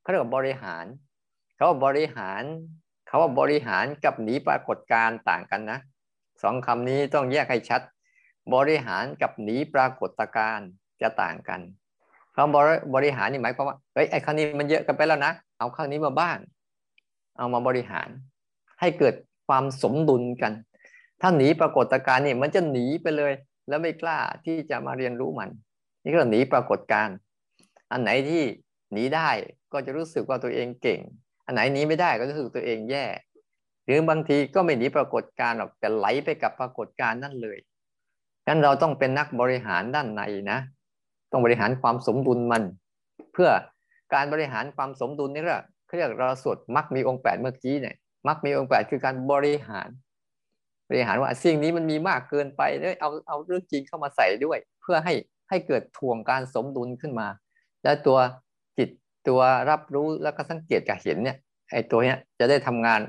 [0.00, 0.84] เขาเรียกว่าบริหาร
[1.56, 2.42] เขาบริหาร
[3.06, 5.78] เขาว่าบริหารกับหนีปรากฏการต่างกันนะ
[6.42, 7.80] สองคำนี้ต้องแยกให้ชัด
[8.54, 10.58] บริหารกับหนีปรากฏการ
[11.02, 11.60] จะต่างกัน
[12.36, 12.56] คำ
[12.94, 16.36] บริหารนี่หมายความว่าเฮ้ยไอ้ครั้นี้มันเยอะกันไปแล้วนะเอาครั้นี้มาบ้าง
[17.38, 18.08] เอามาบริหาร
[18.80, 19.14] ให้เกิด
[19.46, 20.52] ความสมดุลกัน
[21.20, 23.32] ถ้าหนีปรากฏการณ์นี่ยมันจะหนีไปเลย
[23.68, 25.50] แล้วไม่กล้าที่จะมาเรียนรู้มัน
[26.02, 27.16] นี่ก็หนีปรากฏการณ์
[27.92, 28.42] อันไหนที่
[28.92, 29.30] หนีได้
[29.72, 31.00] ก็จะรู้สึกว่าตัวเองเก่ง
[31.46, 33.06] อันไหนหนีไม่ได้ก็รู้สึกตัวเองแย่
[33.84, 37.58] หรือบางทีก็ไม่หนีปรากฏการณ์หรอกแต่ไหลไปกับปรากฏการณ์นั่นเลย
[38.46, 40.58] งั้นเราต้องเป็นนักบริหารด้านในนะ
[41.30, 42.62] ต้องบริหารความสมดุลมัน
[43.32, 43.50] เพื่อ
[44.14, 47.96] การบริหารความสมดุลนี่แหละ เขาเรียกเราสวดมักมีองค์แปดเมื่อกี้เนี่ย
[48.28, 49.88] มักมีองค์แปดคือการบริหาร
[50.88, 55.14] บริหารว่าสิ่งนี้มันมีมากเกินไปเลยเอาเอาเรื่องจริงเข้ามาใส่ด้วย เพื่อให้
[55.48, 57.28] ให้เกิดทวงการสมดุลขึ้นมา
[57.82, 58.18] และตัว
[58.78, 58.88] จิต
[59.28, 61.36] ตัวรับรู้แล้วก็สังเกตกับเห็นเนี่ย
[61.72, 63.00] ไอ้ตัวเนี้ยจะได้ทำงาน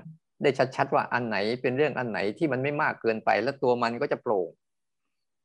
[0.44, 4.48] ได้ชัดๆว่าอันไหนเป็นเรื่องอันไหนที่มันไม่มากเกินไป แล้วตัวมันก็จะโปร่ง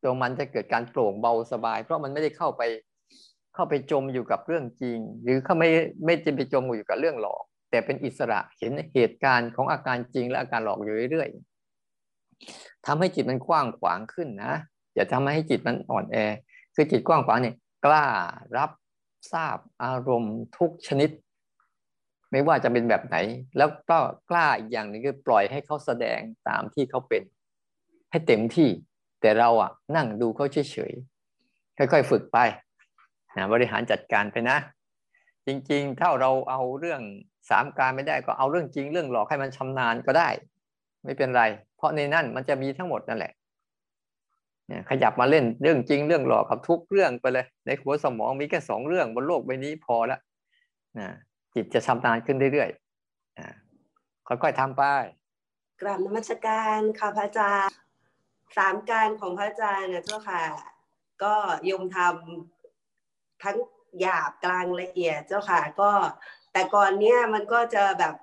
[0.05, 2.62] ตัวมันจะเกิดการโปร่งเบาสบาย เพราะมันไม่ได้เข้าไป
[3.55, 5.68] เข้าไปจมอยู่กับเรื่องจริง หรือเขาไม่
[6.05, 14.55] ไม่จะไปจมอยู่กับเรื่องหลอก แต่เป็นอิสระเห็นเหตุการณ์ของอาการจริงและอาการหลอกอยู่เรื่อยๆทำให้จิตมันกว้างขวางขึ้นนะ
[14.94, 16.16] อย่าทำให้จิตมันอ่อนแอ
[16.74, 18.07] คือจิตกว้างขวางเนี่ยกล้า
[18.57, 18.70] รับ
[19.32, 21.11] ทราบอารมณ์ทุกชนิด
[22.30, 23.16] ไม่ว่าจะเป็นแบบไหน
[23.59, 23.98] แล้วก็
[24.30, 27.22] กล้าอีกอย่างหนึ่งคือปล่อยให้เขาแสดงตามที่เขาเป็น
[28.11, 28.68] ให้เต็มที่
[29.20, 32.38] แต่เราอะนั่งดูเขาเฉยๆค่อยๆ ฝึกไป
[33.37, 34.57] นะบริหารจัดการไปนะ
[35.47, 37.01] จริงๆ ถ้าเราเอาเรื่อง
[37.51, 40.28] สามการไม่ได้ก็เอาเรื่องจริงเรื่องหลอกให้มันชำนาญก็ได้
[41.05, 41.43] ไม่เป็นไร
[41.76, 43.33] เพราะในนั่นมันจะมีทั้งหมดนั่นแหละ
[44.68, 50.18] เนี่ยขยับมาเล่นเรื่องจริงเรื่องหลอกกับทุกเรื่องไปเลย ในหัวสมองมีแค่สองเรื่องบนโลกใบนี้พอละ
[50.99, 51.09] นะ
[51.55, 53.49] จิตจะชำนาญขึ้นเรื่อยๆนะ
[54.26, 54.83] ค่อยๆทำไป
[55.80, 57.74] กราบนมัสการค่ะพระอาจารย์
[58.57, 60.43] สามการของพระอาจารย์นะเจ้าค่ะ
[61.22, 61.35] ก็
[61.70, 62.51] ยมทำ
[63.43, 63.57] ทั้ง
[64.01, 65.90] หยาบกลางละเอียดเจ้าค่ะก็
[66.53, 68.14] แต่ก่อนเนี้ยมันก็จะแบบ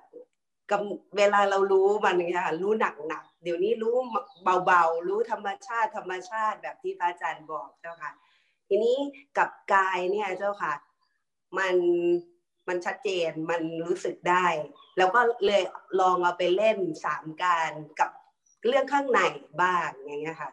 [0.70, 0.80] กับ
[1.16, 3.94] เวลาเรารู้มันค่ะรู้หนักหนักเดี๋ยวนี้รู้
[4.66, 8.10] เบาๆ รู้ธรรมชาติธรรมชาติแบบที่พระอาจารย์บอกเจ้าค่ะ
[8.68, 8.96] ทีนี้
[9.38, 10.72] กับกายเนี่ยเจ้าค่ะ
[11.58, 11.74] มัน
[12.68, 14.46] มันชัดเจนมันรู้สึกได้
[14.98, 15.62] แล้วก็เลย
[16.00, 18.10] ลองเอาไปเล่นสามการกับ
[18.66, 19.20] เรื่องข้างใน
[19.62, 20.50] บ้างอย่างเงี้ยค่ะ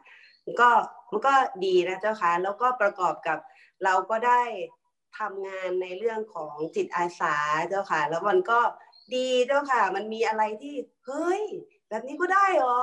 [0.61, 0.69] ก็
[1.11, 1.33] มันก็
[1.65, 3.37] ดีนะเจ้าค่ะแล้วก็ประกอบกับ
[3.83, 4.41] เราก็ได้
[5.19, 7.35] ทำงานในเรื่องของจิตอาสา
[7.69, 8.59] เจ้าค่ะ แล้วมันก็
[9.15, 10.75] ดีเจ้าค่ะ มันมีอะไรที่
[11.05, 11.41] เฮ้ย
[11.89, 12.81] แบบนี้ก็ได้เหรอ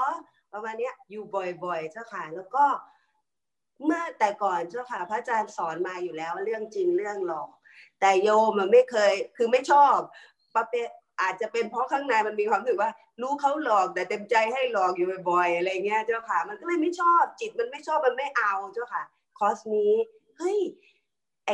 [0.52, 1.24] ประมาณนี้อยู่
[1.64, 2.64] บ่อย ๆ เจ้าค่ะ แล้วก็
[3.84, 7.48] เมื่อแต่ก่อนเจ้าค่ะ พระอาจารย์สอนมาอยู่แล้วเรื่องจริงเรื่องหลอก
[8.00, 9.96] แต่โยมมันไม่เคยคือไม่ชอบ
[10.54, 10.74] ปะเป
[11.22, 12.90] อาจจะเป็นเพราะข้างในมันมีความรู้สึกว่า
[13.20, 19.02] รู้เขาหลอกแต่เต็มใจให้หลอกอยู่บ่อยๆอะไรเงี้ยเจ้าค่ะ มันก็เลยไม่ชอบจิตมันไม่ชอบมันไม่เอาเจ้าค่ะ
[19.38, 19.92] คอสนี้
[20.38, 20.58] เฮ้ย
[21.46, 21.50] ไอ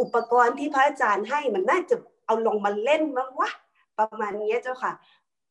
[0.00, 1.96] อุปกรณ์ที่พระอาจารย์ให้มันน่าจะ
[2.26, 3.50] เอาลงมาเล่นมั้งวะ
[3.98, 4.92] ประมาณนี้เจ้าค่ะ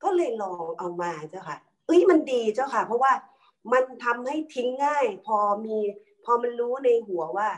[0.03, 3.13] ก็เลยลองเอามาเจ้าค่ะเอ้ยมันดีเจ้าค่ะ เพราะว่า
[3.71, 5.77] มันทำให้ทิ้งง่าย พอมี
[6.25, 7.49] พอมันรู้ในหัวว่า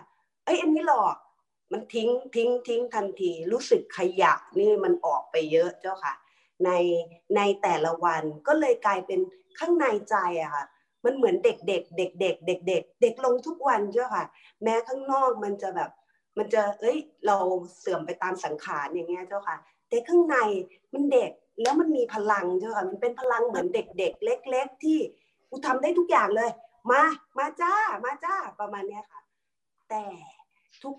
[0.46, 1.16] เอ้ยอันนี้หลอก
[1.72, 6.14] มันทิ้งทิ้งทิ้งทันทีรู้สึกขยะนี่มันออกไปเยอะเจ้าค่ะ
[6.66, 6.72] ใน
[7.36, 9.20] ในแต่ละวันก็เลยกลายเป็น
[9.60, 10.66] ข้างในใจอะค่ะ
[11.08, 14.26] มันเหมือนเด็กเด็กเด็กเด็กเด็กเด็กเด็กลงทุกวันเจ้าค่ะ
[14.64, 15.90] แม้ข้างนอกมันจะแบบ
[16.38, 16.98] มันจะเอ้ย
[17.28, 17.38] เรา
[17.80, 19.58] เสื่อมไปตามสังขารอย่างเงี้ยเจ้าค่ะ
[19.90, 20.38] แต่ข้างใน
[20.94, 21.32] มันเด็ก
[21.62, 25.00] แล้วมันมีพลังเจ้าค่ะมันเป็นพลังเหมือนเด็กๆเล็ก ๆ ที่
[25.50, 26.50] กูทำได้ทุกอย่างเลย
[26.92, 27.04] มา
[27.38, 27.74] มาจ้า
[28.06, 29.22] มาจ้าประมาณเนี้ยค่ะ
[29.90, 30.04] แต่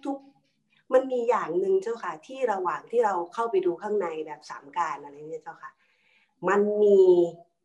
[0.06, 5.70] ทุกๆมันมีอย่างหนึ่งเจ้าค่ะ ที่ระหว่างที่เราเข้าไปดูข้างในแบบสามการอะไรเนี่ยเจ้าค่ะ
[6.48, 7.00] มันมี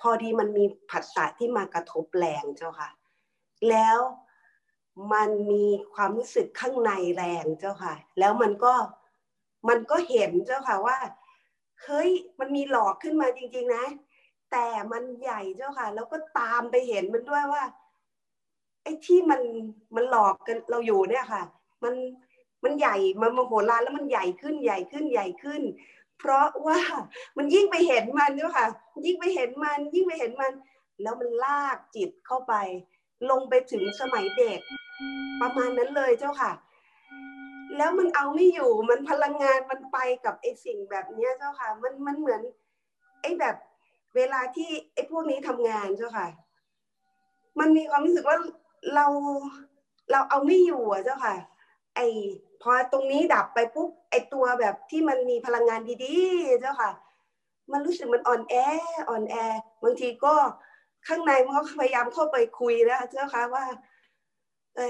[0.03, 2.89] พอดีมันมีผัสสะที่มากระทบแรงเจ้าค่ะ
[3.69, 3.97] แล้ว
[5.13, 8.73] มันมีความรู้สึกข้างในแรงเจ้าค่ะ แล้วมันก็
[9.69, 10.97] มันก็เห็นเจ้าค่ะว่า
[11.83, 13.85] เฮ้ยมันมีหลอกขึ้นมาจริง ๆ นะ
[14.51, 17.63] แต่มันใหญ่เจ้าค่ะ แล้วก็ตามไปเห็นมันด้วยว่า
[18.83, 19.41] ไอ้ที่มัน
[19.95, 21.43] มันหลอกกันเราอยู่เนี่ยค่ะ
[21.83, 21.93] มัน
[22.63, 25.61] มันใหญ่มันมโหฬารแล้วมันใหญ่ขึ้นใหญ่ขึ้นใหญ่ขึ้น
[26.23, 26.79] เพราะว่า
[27.37, 28.67] มันยิ่งไปเห็นมันเจ้าค่ะ
[29.05, 30.53] ยิ่งไปเห็นมัน ยิ่งไปเห็นมัน
[31.01, 32.53] แล้วมันลากจิตเข้าไป
[33.29, 34.59] ลงไปถึงสมัยเด็ก
[35.41, 36.51] ประมาณนั้นเลยเจ้าค่ะ
[37.77, 42.41] แล้วมันเอาไม่อยู่มันพลังงานมันไปกับไอ้สิ่งแบบเนี้เจ้าค่ะ มันมันเหมือน
[43.21, 43.55] ไอ้แบบ
[44.15, 46.27] เวลาที่ไอ้พวกนี้ทำงานเจ้าค่ะ
[47.59, 48.37] มันมีความรู้สึกว่า
[48.95, 49.05] เรา
[50.11, 51.35] เราเอาไม่อยู่อะเจ้าค่ะ
[51.95, 51.99] ไอ
[52.63, 56.91] พอตรงนี้ดับไปปุ๊บไอตัวแบบที่มันมีพลังงานดีๆ เจ้าค่ะ
[57.71, 58.55] มันรู้สึกมันอ่อนแอ
[59.09, 59.35] อ่อนแอ
[59.83, 60.35] บางทีก็
[61.07, 63.65] ข้างในมันก็พยายามเข้าไปคุยแล้วเจ้าค่ะว่า
[64.75, 64.87] เอ้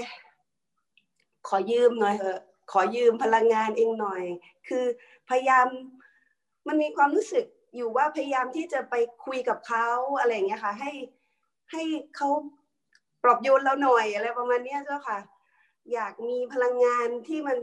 [1.48, 2.40] ขอยืมหน่อยเถอะ
[2.72, 4.22] ขอยืมพลังงานเองหน่อย
[4.68, 4.84] คือ
[5.28, 5.66] พยายาม
[6.66, 7.44] มันมีความรู้สึก
[7.74, 8.94] อยู่ว่าพยายามที่จะไป
[9.24, 10.92] คุยกับเขาอะไรอย่างเงี้ยค่ะ ให้
[11.72, 11.82] ให้
[12.16, 12.28] เขา
[13.22, 15.18] ปลอบโยนเราหน่อยอะไรประมาณนี้เจ้าค่ะ
[15.92, 17.58] อยากมีพลังงานที่มัน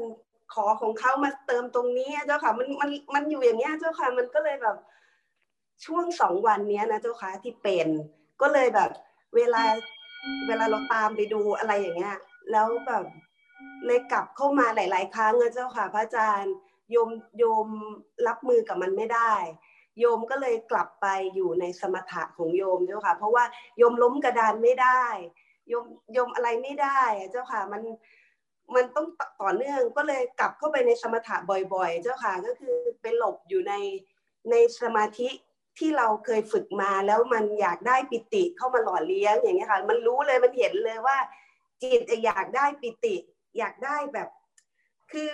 [0.53, 4.77] ขอของเขามาเติมตรงนี้เจ้าค่ะมันมันมันอยู่อย่างเงี้ยเจ้าค่ะมันก็เลยแบบ
[5.85, 7.87] ช่วงสองวันเนี้ยนะเจ้าค่ะที่เป็น
[8.41, 8.89] ก็เลยแบบ
[9.35, 9.63] เวลา
[10.47, 12.17] เวลาเราตามไปดูอะไรอย่างเงี้ย
[12.51, 13.03] แล้วแบบ
[13.85, 16.53] เลยกลับเข้ามาหลาย ๆ ครั้งนะเจ้าค่ะ พระอาจารย์
[16.91, 17.09] โยม
[17.39, 17.67] โยม
[18.27, 19.33] รับมือกับมันไม่ได้
[19.99, 23.43] โยมก็เลยกลับไปอยู่ในสมถะของโยมเจ้าค่ะ เพราะว่า
[23.77, 25.03] โยมล้มกระดานไม่ได้
[25.71, 25.85] ยม
[26.17, 27.01] ยมอะไรไม่ได้
[27.31, 27.81] เจ้าค่ะมัน
[28.75, 29.07] มันต้อง
[29.41, 31.35] ต่อเนื่องก็เลยกลับเข้าไปในสมถะ
[31.73, 33.73] บ่อยๆ เจ้าค่ะก็คือไปหลบอยู่ใน
[34.51, 35.29] ในสมาธิ
[35.77, 41.17] ที่เราเคยฝึกมาแล้วมันอยากได้ปิติเข้ามาหล่อเลี้ยงอย่างเงี้ยค่ะ มันรู้เลยมันเห็นเลยว่า
[41.81, 43.15] จิตอยากได้ปิติ
[43.57, 44.29] อยากได้แบบ
[45.11, 45.29] คือ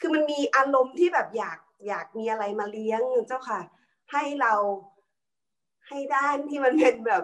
[0.00, 1.58] คือมันมีอารมณ์ที่แบบอยาก
[1.88, 3.60] อยากมีอะไรมาเลี้ยงเจ้าค่ะ
[4.12, 4.54] ให้เรา
[5.88, 7.22] ให้ด้านที่มันเป็นแบบ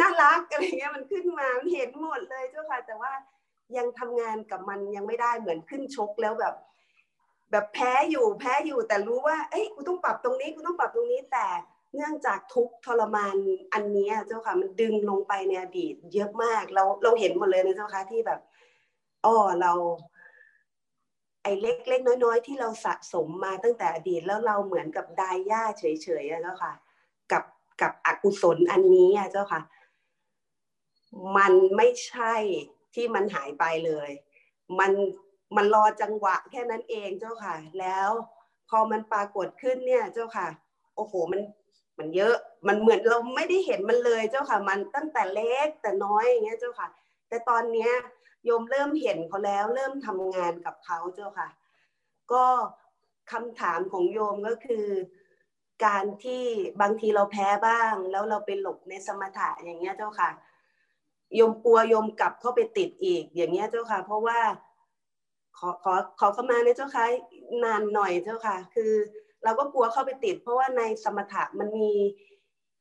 [0.00, 3.12] น่ารักอะไรเงี้ยมันขึ้นมามันเห็นหมดเลยเจ้าค่ะ แต่ว่า
[3.76, 6.54] ยังทำงานกับมันยังไม่ได้เหมือนขึ้นชกแล้วแบบ
[7.50, 11.46] แบบแพ้อยู่แพ้อยู่แต่รู้ว่าเอ้ยกูต้องปรับตรงนี้กูต้องปรับตรงนี้แต่
[11.94, 13.36] เนื่องจากทุกทรมาน
[13.74, 18.40] อันนี้เจ้าค่ะมันดึงลงไปในอดีต เยอะมากเราเราเห็นหมดเลยนะเจ้าค่ะที่แบบ
[19.24, 19.72] อ๋อเรา
[21.42, 25.84] ไอ้เล็กเล็กน้อยๆ ที่เราสะสมมาตั้งแต่อดีตแล้วเราเหมือนกับดายย่าเฉ
[26.22, 26.72] ยๆอะเจ้าค่ะ
[27.32, 27.44] กับ
[27.80, 29.60] กับอกุศลอันนี้อะเจ้าค่ะ
[31.36, 32.34] มันไม่ใช่
[32.94, 34.10] ที่มันหายไปเลย
[34.78, 34.92] มัน
[35.56, 38.08] มันรอจังหวะแค่นั้นเองเจ้าค่ะ แล้ว
[38.68, 40.48] พอมันปรากฏขึ้นเนี่ยเจ้าค่ะ
[40.96, 41.40] โอ้โหมัน
[41.98, 42.34] มันเยอะ
[42.68, 46.88] มันเหมือนเราไม่ได้เห็นมันเลยเจ้าค่ะ มันตั้งแต่เล็กแต่น้อยอย่างเงี้ยเจ้าค่ะ
[47.28, 47.92] แต่ตอนเนี้ย
[48.44, 51.48] โยมเริ่มเห็นเขาแล้ว เริ่มทำงานกับเขาเจ้าค่ะ
[52.32, 52.44] ก็
[53.32, 54.86] คำถามของโยมก็คือ
[55.86, 56.44] การที่
[56.80, 60.30] บางทีเราแพ้บ้าง แล้วเราไปหลบในสมถะอย่างเงี้ยเจ้าค่ะ
[61.36, 64.38] โยมกลัวโยมกลับเข้าไปติดอีก อย่างเงี้ยเจ้าค่ะ เพราะว่า
[65.58, 67.04] ขอขอขอเข้ามาในเจ้าค่ะ
[67.64, 68.92] นานหน่อยเจ้าค่ะ คือ
[69.44, 71.94] เราก็กลัวเข้าไปติด เพราะว่าในสมถะมันมี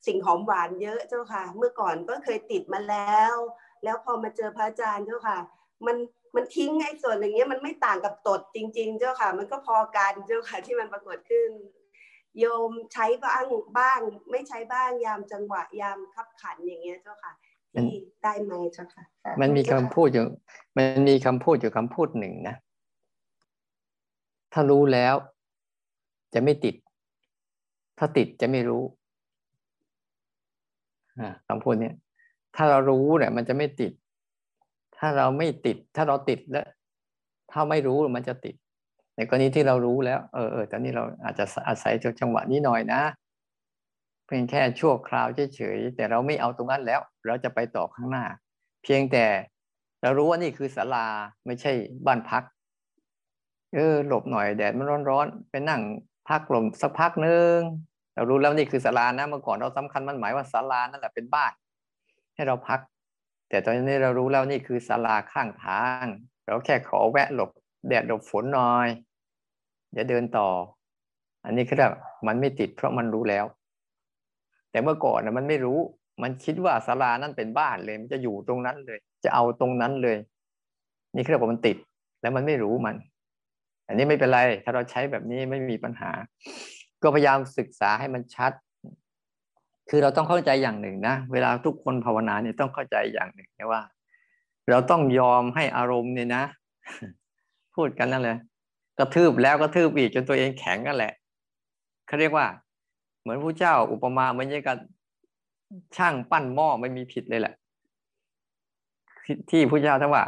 [0.07, 3.35] สิ่งหอมหวานเยอะเจ้าค่ะ เมื่อก่อนก็เคยติดมาแล้ว
[3.83, 5.39] แล้วพอมาเจอพระอาจารย์เจ้าค่ะ
[5.85, 5.97] มัน
[6.35, 11.49] มันทิ้งไอ้ส่วนอย่างเงี้ยมันไม่ต่างกับตดจริง ๆ เจ้าค่ะ มันก็พอกันเจ้าค่ะ ที่มันปรากฏขึ้น
[12.39, 13.45] โยมใช้บ้าง
[13.77, 13.99] บ้าง
[14.31, 17.31] ไม่ใช้บ้างยามจังหวะยามขับขันอย่างเงี้ยเจ้าค่ะ
[17.75, 19.03] ที่ได้ไหมเจ้าค่ะ
[19.41, 20.25] มันมีคำพูดอยู่
[20.77, 22.55] มันมีคำพูดอยู่คำพูดหนึ่งนะ
[24.53, 25.15] ถ้ารู้แล้ว
[26.33, 26.75] จะไม่ติด
[27.97, 28.83] ถ้าติดจะไม่รู้
[31.47, 31.95] คำพูดเนี้ย
[32.55, 33.91] ถ้าเรารู้เนี่ยมันจะไม่ติด
[34.97, 36.67] ถ้าเราไม่ติด ถ้าเราติดแล้ว
[37.51, 38.55] ถ้าไม่รู้มันจะติด
[39.15, 48.25] ในกรณีที่เรารู้แล้ว เออเออตอนนี้เราอาจจะอาศัยจังหวะนี้หน่อยนะเพียงแค่ชั่วคราวเฉยๆแต่เราไม่เอาตรงนั้นแล้ว เราจะไปต่อข้างหน้า
[48.83, 49.25] เพียงแต่
[50.01, 51.07] เรารู้ว่านี่คือศาลา
[51.45, 51.71] ไม่ใช่
[52.05, 52.43] บ้านพัก
[53.73, 55.81] เออหลบหน่อยแดดมันร้อนๆไปนั่ง
[56.29, 57.57] พักลมสักพักนึง
[58.15, 61.51] เรารู้แล้วนี่คือศาลานะเมื่อก่อนเราสำคัญมันหมายว่าศาลานั่นแหละเป็นบ้าน
[62.35, 62.79] ให้เราพัก
[63.49, 66.05] แต่ตอนนี้เรารู้แล้วนี่คือศาลาข้างทาง
[66.45, 67.51] เราแค่ขอแวะหลบ
[67.87, 68.87] แดดหลบฝนหน่อย
[69.91, 70.49] เดี๋ยวเดินต่อ
[71.45, 71.93] อันนี้คือแบบ
[72.27, 73.45] มันไม่ติดเพราะมันรู้แล้ว
[74.71, 75.79] แต่เมื่อก่อนนะมันไม่รู้
[76.23, 80.17] มันคิดว่าศาลานั่นเป็นบ้านเลย มันจะอยู่ตรงนั้นเลย จะเอาตรงนั้นเลย
[81.15, 81.77] นี่คือว่ามันติด
[82.21, 82.95] แล้วมันไม่รู้มัน
[83.87, 86.11] อันนี้ไม่เป็นไร ถ้าเราใช้แบบนี้ไม่มีปัญหา
[87.01, 88.51] ก็พยายามศึกษาให้มันชัด
[89.89, 93.81] คือเราต้องเข้าใจอย่างหนึ่งนะ เวลาทุกคนภาวนาเนี่ยต้องเข้าใจอย่างหนึ่งนะว่า
[94.69, 96.43] เราต้องยอมให้อารมณ์เนี่ยนะ
[97.75, 98.37] พูดกันนั่นเลย
[98.97, 101.13] กระทืบแล้วกระทืบอีกจนตัวเองแข็งกันแหละ
[102.07, 102.45] เขาเรียกว่า
[103.21, 104.77] เหมือนผู้เจ้าอุปมาเหมือนอย่างกับ
[105.97, 107.53] ช่างปั้นหม้อไม่มีผิดเลยแหละ
[109.49, 110.25] ที่ผู้เจ้าท่านว่า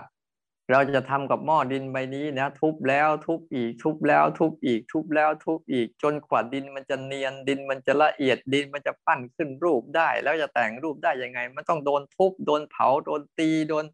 [0.72, 13.86] เราจะทำกับหม้อดินใบนี้นะทุบแล้วทุบอีกทุบแล้ว ทุบอีกทุบแล้ว ทุบอีกจนขวาดินมันจะเนียนดินมันจะละเอียดดินมันจะปั้นขึ้นรูปได้ แล้วจะแต่งรูปได้ยังไง มันต้องโดนทุบโดนเผาโดนตีโดน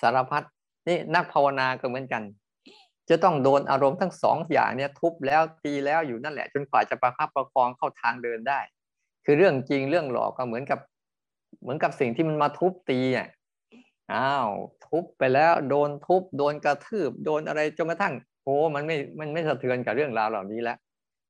[0.00, 0.42] สารพัด
[0.88, 2.22] นี่นักภาวนาก็เหมือนกัน
[3.10, 8.60] จะต้องโดนอารมณ์ทั้งสองอย่างเนี่ยทุบแล้วตีแล้วอยู่นั่นแหละ จนกว่าจะประคับประคองเข้าทางเดินได้
[9.24, 10.80] คือเรื่องจริงเรื่องหลอกก็เหมือนกับ
[11.62, 13.28] เหมือนกับสิ่งที่มันมาทุบตีอะ
[14.12, 14.48] อ้าว
[14.86, 20.78] ทุบไปแล้วโดนทุบโดนกระทืบ โดนอะไรจนกระทั่งโอ้มันไม่มันไม่สะเทือนกับเรื่องราวเหล่านี้แล้ว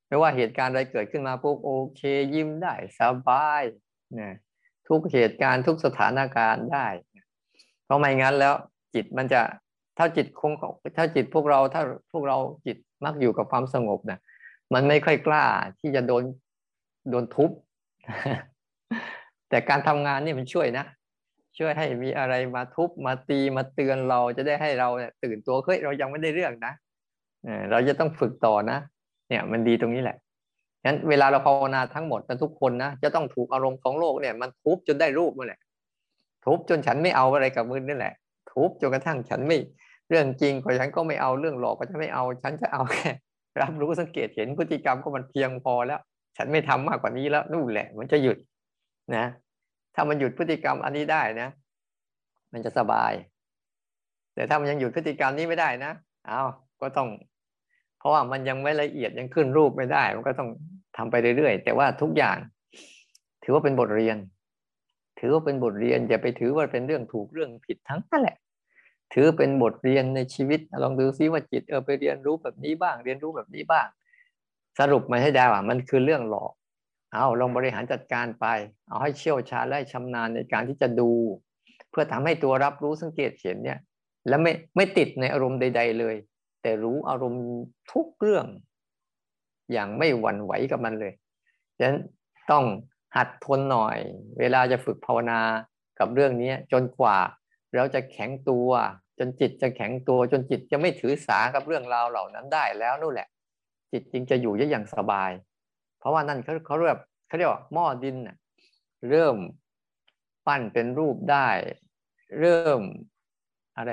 [0.09, 2.03] ไม่ว่าเหตุการณ์อะไรเกิดขึ้นมาปุ๊บโอเค
[2.35, 3.63] ยิ้มได้สบาย
[4.21, 4.37] นะ
[4.89, 6.87] ทุกเหตุการณ์ทุกสถานการณ์ได้
[7.85, 8.55] เพราะไม่งั้นแล้ว
[8.95, 9.41] จิตมันจะ
[9.99, 10.53] ถ้าจิตคง
[10.97, 11.83] ถ้าจิตพวกเราถ้า
[12.13, 12.37] พวกเรา
[12.67, 14.19] จิตมักอยู่กับความสงบนะ
[14.75, 15.45] มันไม่ค่อยกล้า
[15.81, 16.25] ที่จะโดน
[17.11, 17.51] โดนทุบ
[19.49, 20.85] แต่การทำงานนี่มันช่วยนะ
[21.59, 26.73] ช่วยให้มีอะไรมาทุบมาตีมาเตือนเราจะได้ให้เราเนี่ยตื่นตัวเฮ้ยเรายังไม่ได้เรื่องนะ
[27.71, 28.79] เราจะต้องฝึกต่อนะ
[29.29, 30.17] เนี่ยมันดีตรงนี้แหละ
[30.85, 35.61] งั้นเวลาเราภาวนาทั้งหมดกันทุกคนนะจะต้องถูกอารมณ์ของโลกเนี่ยมันทุบจนได้รูปนั่นแหละ
[36.45, 38.15] ทุบจนฉันไม่เอาอะไรกับมือนั่นแหละ
[38.61, 39.59] ทุบจนกระทั่งฉันไม่
[40.09, 43.11] เรื่องจริงก็ฉันก็ไม่เอาเรื่องหลอกก็จะไม่เอาฉันจะเอาแค่
[43.63, 46.01] รับรู้สังเกตเห็นพฤติกรรมก็มันเพียงพอแล้ว
[46.37, 48.37] ฉันไม่ทำมากกว่านี้แล้วนู่นแหละ มันจะหยุด
[49.17, 49.27] นะ
[49.95, 51.49] ถ้ามันหยุดพฤติกรรมอันนี้ได้นะ
[52.53, 53.13] มันจะสบาย
[54.35, 55.93] แต่ถ้ามันยังหยุดพฤติกรรมนี้ไม่ได้นะ
[56.27, 56.43] เอา
[56.81, 57.09] ก็ต้อง
[57.99, 60.51] เพราะว่ามันยังไม่ละเอียดยังขึ้นรูปไม่ได้ มันก็ต้อง
[60.97, 62.37] ทำไปเรื่อยๆ แต่ว่าทุกอย่าง
[63.43, 64.17] ถือว่าเป็นบทเรียน
[65.19, 68.37] ถือว่าเป็นบทเรียนอย่าไปถือว่าเป็นเรื่องถูกเรื่องผิดทั้งนั้นแหละ
[69.13, 73.87] ถือเป็นบทเรียนในชีวิต ลองดูซิว่าจิตเออไปเรียนรู้แบบนี้บ้าง เรียนรู้แบบนี้บ้าง
[74.79, 76.53] สรุปมาให้ได้ว่ามันคือเรื่องหลอก
[77.13, 78.47] เอาลองบริหารจัดการไป
[78.89, 81.11] เอาให้เชี่ยวชาญและชำนาญในการที่จะดู
[81.91, 83.79] เพื่อทำให้ตัวรับรู้สังเกตเห็นเนี่ย
[84.29, 86.17] แล้วไม่ไม่ติดในอารมณ์ใด ๆ เลย
[86.63, 87.45] แต่รู้อารมณ์
[87.93, 88.47] ทุกเรื่อง
[89.73, 91.13] อย่างไม่หวั่นไหวกับมันเลย
[91.79, 91.99] ฉะนั้น
[92.51, 92.65] ต้อง
[93.17, 93.99] หัดทนหน่อย
[94.39, 95.41] เวลาจะฝึกภาวนา
[95.99, 97.17] กับเรื่องนี้จนกว่า
[97.77, 98.69] เราจะแข็งตัว
[99.19, 103.29] จนจิตจะแข็งตัว จนจิตจะไม่ถือสากับเรื่องราวเหล่านั้นได้แล้วนู่นแหละ
[103.93, 105.31] จิตจึงจะอยู่ได้อย่างสบาย
[105.99, 106.99] เพราะว่านั่นเขาเขาเรียก
[107.29, 108.17] เขาเรียกว่าหม้อดิน
[109.11, 109.37] เริ่ม
[110.47, 111.49] ปั้นเป็นรูปได้
[112.41, 112.81] เริ่ม
[113.77, 113.93] อะไร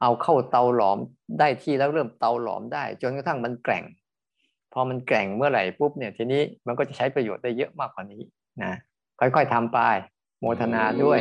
[0.00, 0.98] เอาเข้าเตาหลอม
[1.38, 3.84] ได้ที่แล้วเริ่มเตาหลอมได้ จนกระทั่งมันแกร่ง
[4.72, 8.22] พอมันแกร่งเมื่อไหร่ปุ๊บเนี่ยทีนี้มันก็จะใช้ประโยชน์ได้เยอะมากกว่านี้
[8.62, 8.72] นะ
[9.20, 9.78] ค่อยๆทำไป
[10.40, 11.20] โมทนาด้วย